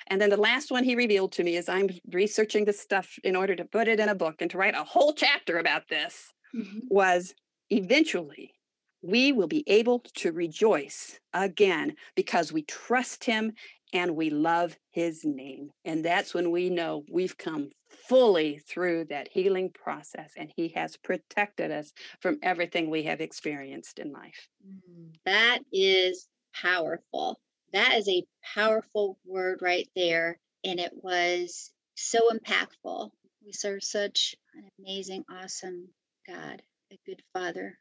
And 0.08 0.22
then 0.22 0.30
the 0.30 0.38
last 0.38 0.72
one 0.72 0.84
he 0.84 0.96
revealed 0.96 1.32
to 1.34 1.44
me 1.44 1.58
as 1.58 1.70
I'm 1.70 1.90
researching 2.12 2.66
this 2.66 2.80
stuff 2.80 3.18
in 3.24 3.36
order 3.36 3.56
to 3.56 3.66
put 3.66 3.88
it 3.88 4.00
in 4.00 4.10
a 4.10 4.16
book 4.16 4.36
and 4.40 4.50
to 4.52 4.58
write 4.58 4.76
a 4.76 4.84
whole 4.84 5.14
chapter 5.14 5.58
about 5.58 5.84
this 5.90 6.34
mm-hmm. 6.56 6.80
was 6.90 7.34
eventually 7.70 8.54
we 9.02 9.32
will 9.32 9.48
be 9.48 9.64
able 9.68 10.00
to 10.16 10.32
rejoice 10.32 11.20
again 11.34 11.96
because 12.16 12.52
we 12.52 12.64
trust 12.64 13.24
him 13.24 13.54
and 13.94 14.16
we 14.16 14.30
love 14.30 14.76
his 14.92 15.24
name. 15.24 15.72
And 15.86 16.04
that's 16.04 16.34
when 16.34 16.52
we 16.52 16.70
know 16.70 17.04
we've 17.10 17.38
come 17.38 17.70
fully 18.08 18.60
through 18.68 19.06
that 19.06 19.30
healing 19.32 19.72
process 19.72 20.34
and 20.38 20.52
he 20.56 20.70
has 20.70 20.98
protected 20.98 21.72
us 21.72 21.92
from 22.20 22.38
everything 22.44 22.90
we 22.90 23.04
have 23.04 23.22
experienced 23.22 24.00
in 24.00 24.12
life. 24.12 24.48
Mm, 24.66 25.16
that 25.26 25.60
is 25.72 26.28
powerful. 26.54 27.40
That 27.74 27.96
is 27.96 28.08
a 28.08 28.26
powerful 28.56 29.18
word 29.26 29.60
right 29.62 29.90
there. 29.96 30.40
And 30.64 30.80
it 30.80 30.92
was 30.94 31.72
so 31.96 32.30
impactful. 32.32 33.12
We 33.46 33.54
serve 33.54 33.84
such 33.84 34.36
an 34.56 34.70
amazing, 34.80 35.24
awesome 35.30 35.90
God, 36.28 36.62
a 36.92 37.00
good 37.06 37.22
Father. 37.34 37.78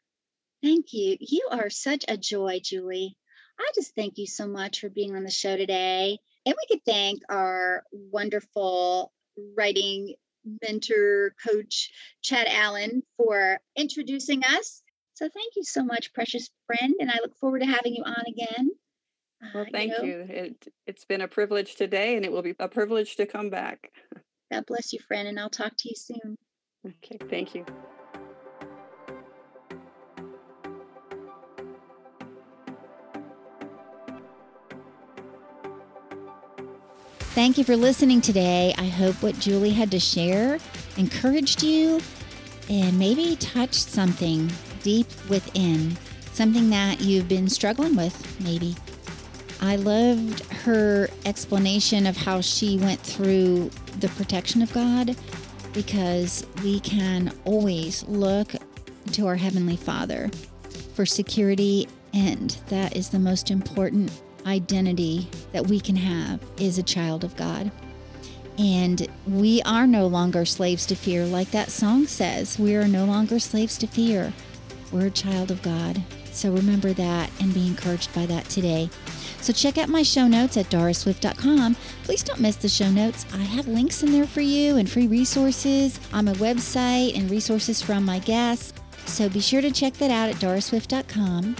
Thank 0.63 0.93
you. 0.93 1.17
You 1.19 1.47
are 1.51 1.69
such 1.69 2.05
a 2.07 2.17
joy, 2.17 2.59
Julie. 2.63 3.15
I 3.59 3.71
just 3.75 3.95
thank 3.95 4.17
you 4.17 4.27
so 4.27 4.47
much 4.47 4.79
for 4.79 4.89
being 4.89 5.15
on 5.15 5.23
the 5.23 5.31
show 5.31 5.57
today. 5.57 6.17
And 6.45 6.55
we 6.55 6.75
could 6.75 6.85
thank 6.85 7.21
our 7.29 7.83
wonderful 7.91 9.11
writing 9.57 10.15
mentor 10.61 11.33
coach, 11.45 11.91
Chad 12.21 12.47
Allen, 12.49 13.03
for 13.17 13.59
introducing 13.75 14.43
us. 14.43 14.81
So 15.13 15.29
thank 15.29 15.55
you 15.55 15.63
so 15.63 15.83
much, 15.83 16.13
precious 16.13 16.49
friend. 16.65 16.95
And 16.99 17.11
I 17.11 17.15
look 17.21 17.35
forward 17.37 17.59
to 17.59 17.65
having 17.65 17.95
you 17.95 18.03
on 18.03 18.23
again. 18.27 18.69
Well, 19.53 19.65
thank 19.71 19.91
you, 19.91 19.97
know, 19.97 20.03
you. 20.03 20.25
It, 20.29 20.67
it's 20.85 21.05
been 21.05 21.21
a 21.21 21.27
privilege 21.27 21.75
today, 21.75 22.15
and 22.15 22.25
it 22.25 22.31
will 22.31 22.41
be 22.41 22.55
a 22.59 22.67
privilege 22.67 23.15
to 23.17 23.25
come 23.25 23.49
back. 23.49 23.91
God 24.51 24.65
bless 24.65 24.93
you, 24.93 24.99
friend, 25.07 25.27
and 25.27 25.39
I'll 25.39 25.49
talk 25.49 25.73
to 25.77 25.89
you 25.89 25.95
soon. 25.95 26.37
Okay, 26.85 27.17
thank 27.29 27.55
you. 27.55 27.65
Thank 37.39 37.57
you 37.57 37.63
for 37.63 37.77
listening 37.77 38.19
today. 38.19 38.73
I 38.77 38.87
hope 38.87 39.15
what 39.23 39.39
Julie 39.39 39.71
had 39.71 39.91
to 39.91 39.99
share 39.99 40.59
encouraged 40.97 41.63
you 41.63 42.01
and 42.69 42.99
maybe 42.99 43.37
touched 43.37 43.87
something 43.87 44.51
deep 44.83 45.07
within, 45.29 45.95
something 46.33 46.69
that 46.71 46.99
you've 46.99 47.29
been 47.29 47.47
struggling 47.47 47.95
with, 47.95 48.41
maybe. 48.41 48.75
I 49.61 49.75
loved 49.75 50.45
her 50.51 51.09
explanation 51.25 52.07
of 52.07 52.15
how 52.15 52.41
she 52.41 52.77
went 52.77 52.99
through 53.01 53.69
the 53.99 54.07
protection 54.09 54.61
of 54.61 54.71
God 54.73 55.15
because 55.73 56.45
we 56.63 56.79
can 56.79 57.33
always 57.45 58.03
look 58.03 58.53
to 59.11 59.27
our 59.27 59.35
Heavenly 59.35 59.75
Father 59.75 60.29
for 60.93 61.05
security, 61.05 61.87
and 62.13 62.51
that 62.67 62.95
is 62.95 63.09
the 63.09 63.19
most 63.19 63.51
important 63.51 64.11
identity 64.45 65.27
that 65.51 65.67
we 65.67 65.79
can 65.79 65.95
have 65.95 66.41
is 66.57 66.77
a 66.77 66.83
child 66.83 67.23
of 67.23 67.35
God. 67.35 67.71
And 68.57 69.07
we 69.27 69.61
are 69.61 69.87
no 69.87 70.07
longer 70.07 70.45
slaves 70.45 70.85
to 70.87 70.95
fear, 70.95 71.25
like 71.25 71.51
that 71.51 71.71
song 71.71 72.07
says. 72.07 72.59
We 72.59 72.75
are 72.75 72.87
no 72.87 73.05
longer 73.05 73.39
slaves 73.39 73.77
to 73.79 73.87
fear. 73.87 74.33
We're 74.91 75.07
a 75.07 75.11
child 75.11 75.51
of 75.51 75.61
God. 75.61 76.01
So 76.39 76.53
remember 76.53 76.93
that 76.93 77.29
and 77.41 77.53
be 77.53 77.67
encouraged 77.67 78.15
by 78.15 78.25
that 78.27 78.45
today. 78.45 78.89
So 79.41 79.51
check 79.51 79.77
out 79.77 79.89
my 79.89 80.03
show 80.03 80.25
notes 80.25 80.55
at 80.55 80.69
doraswift.com. 80.69 81.75
Please 82.03 82.23
don't 82.23 82.39
miss 82.39 82.55
the 82.55 82.69
show 82.69 82.89
notes. 82.89 83.25
I 83.33 83.39
have 83.39 83.67
links 83.67 84.03
in 84.03 84.13
there 84.13 84.25
for 84.25 84.39
you 84.39 84.77
and 84.77 84.89
free 84.89 85.07
resources 85.07 85.99
on 86.13 86.25
my 86.25 86.33
website 86.35 87.17
and 87.17 87.29
resources 87.29 87.81
from 87.81 88.05
my 88.05 88.19
guests. 88.19 88.71
So 89.05 89.27
be 89.27 89.41
sure 89.41 89.59
to 89.59 89.69
check 89.69 89.95
that 89.95 90.11
out 90.11 90.29
at 90.29 90.35
doraswift.com. 90.35 91.57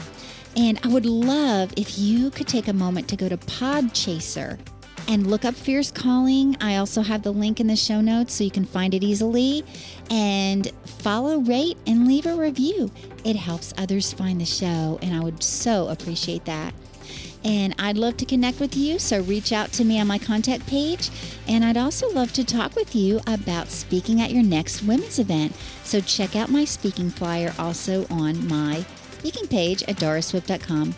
And 0.56 0.80
I 0.82 0.88
would 0.88 1.06
love 1.06 1.74
if 1.76 2.00
you 2.00 2.32
could 2.32 2.48
take 2.48 2.70
a 2.70 2.74
moment 2.74 3.10
to 3.10 3.18
go 3.18 3.28
to 3.28 3.38
Podchaser 3.38 4.60
and 5.10 5.26
look 5.26 5.44
up 5.44 5.56
Fierce 5.56 5.90
Calling. 5.90 6.56
I 6.62 6.76
also 6.76 7.02
have 7.02 7.24
the 7.24 7.34
link 7.34 7.60
in 7.60 7.66
the 7.66 7.76
show 7.76 8.00
notes 8.00 8.32
so 8.32 8.44
you 8.44 8.52
can 8.52 8.64
find 8.64 8.94
it 8.94 9.04
easily. 9.04 9.66
And 10.12 10.72
follow, 10.86 11.40
rate, 11.40 11.78
and 11.88 12.08
leave 12.08 12.28
a 12.28 12.36
review. 12.36 12.92
It 13.26 13.36
helps 13.36 13.74
others 13.78 14.14
find 14.14 14.40
the 14.40 14.46
show, 14.46 15.00
and 15.02 15.14
I 15.14 15.20
would 15.20 15.42
so 15.42 15.88
appreciate 15.88 16.46
that. 16.46 16.76
And 17.44 17.74
I'd 17.80 17.98
love 17.98 18.18
to 18.18 18.26
connect 18.26 18.60
with 18.60 18.78
you, 18.78 19.00
so 19.00 19.22
reach 19.24 19.52
out 19.52 19.72
to 19.74 19.84
me 19.84 20.00
on 20.00 20.06
my 20.06 20.20
contact 20.20 20.68
page. 20.68 21.10
And 21.48 21.66
I'd 21.66 21.78
also 21.78 22.12
love 22.12 22.32
to 22.34 22.44
talk 22.44 22.76
with 22.76 22.96
you 22.96 23.20
about 23.26 23.70
speaking 23.70 24.22
at 24.22 24.32
your 24.32 24.44
next 24.44 24.84
women's 24.84 25.18
event. 25.18 25.56
So 25.84 26.02
check 26.02 26.36
out 26.36 26.50
my 26.50 26.66
speaking 26.66 27.10
flyer 27.10 27.54
also 27.58 28.06
on 28.12 28.48
my 28.48 28.86
speaking 29.18 29.48
page 29.48 29.82
at 29.84 29.96
doraswift.com. 29.96 30.94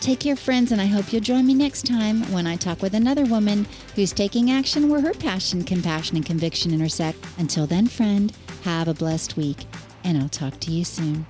Take 0.00 0.20
care, 0.20 0.34
friends, 0.34 0.72
and 0.72 0.80
I 0.80 0.86
hope 0.86 1.12
you'll 1.12 1.20
join 1.20 1.46
me 1.46 1.52
next 1.52 1.84
time 1.84 2.22
when 2.32 2.46
I 2.46 2.56
talk 2.56 2.80
with 2.80 2.94
another 2.94 3.26
woman 3.26 3.66
who's 3.94 4.14
taking 4.14 4.50
action 4.50 4.88
where 4.88 5.02
her 5.02 5.12
passion, 5.12 5.62
compassion, 5.62 6.16
and 6.16 6.24
conviction 6.24 6.72
intersect. 6.72 7.18
Until 7.36 7.66
then, 7.66 7.86
friend, 7.86 8.32
have 8.64 8.88
a 8.88 8.94
blessed 8.94 9.36
week, 9.36 9.66
and 10.02 10.16
I'll 10.16 10.30
talk 10.30 10.58
to 10.60 10.72
you 10.72 10.84
soon. 10.84 11.26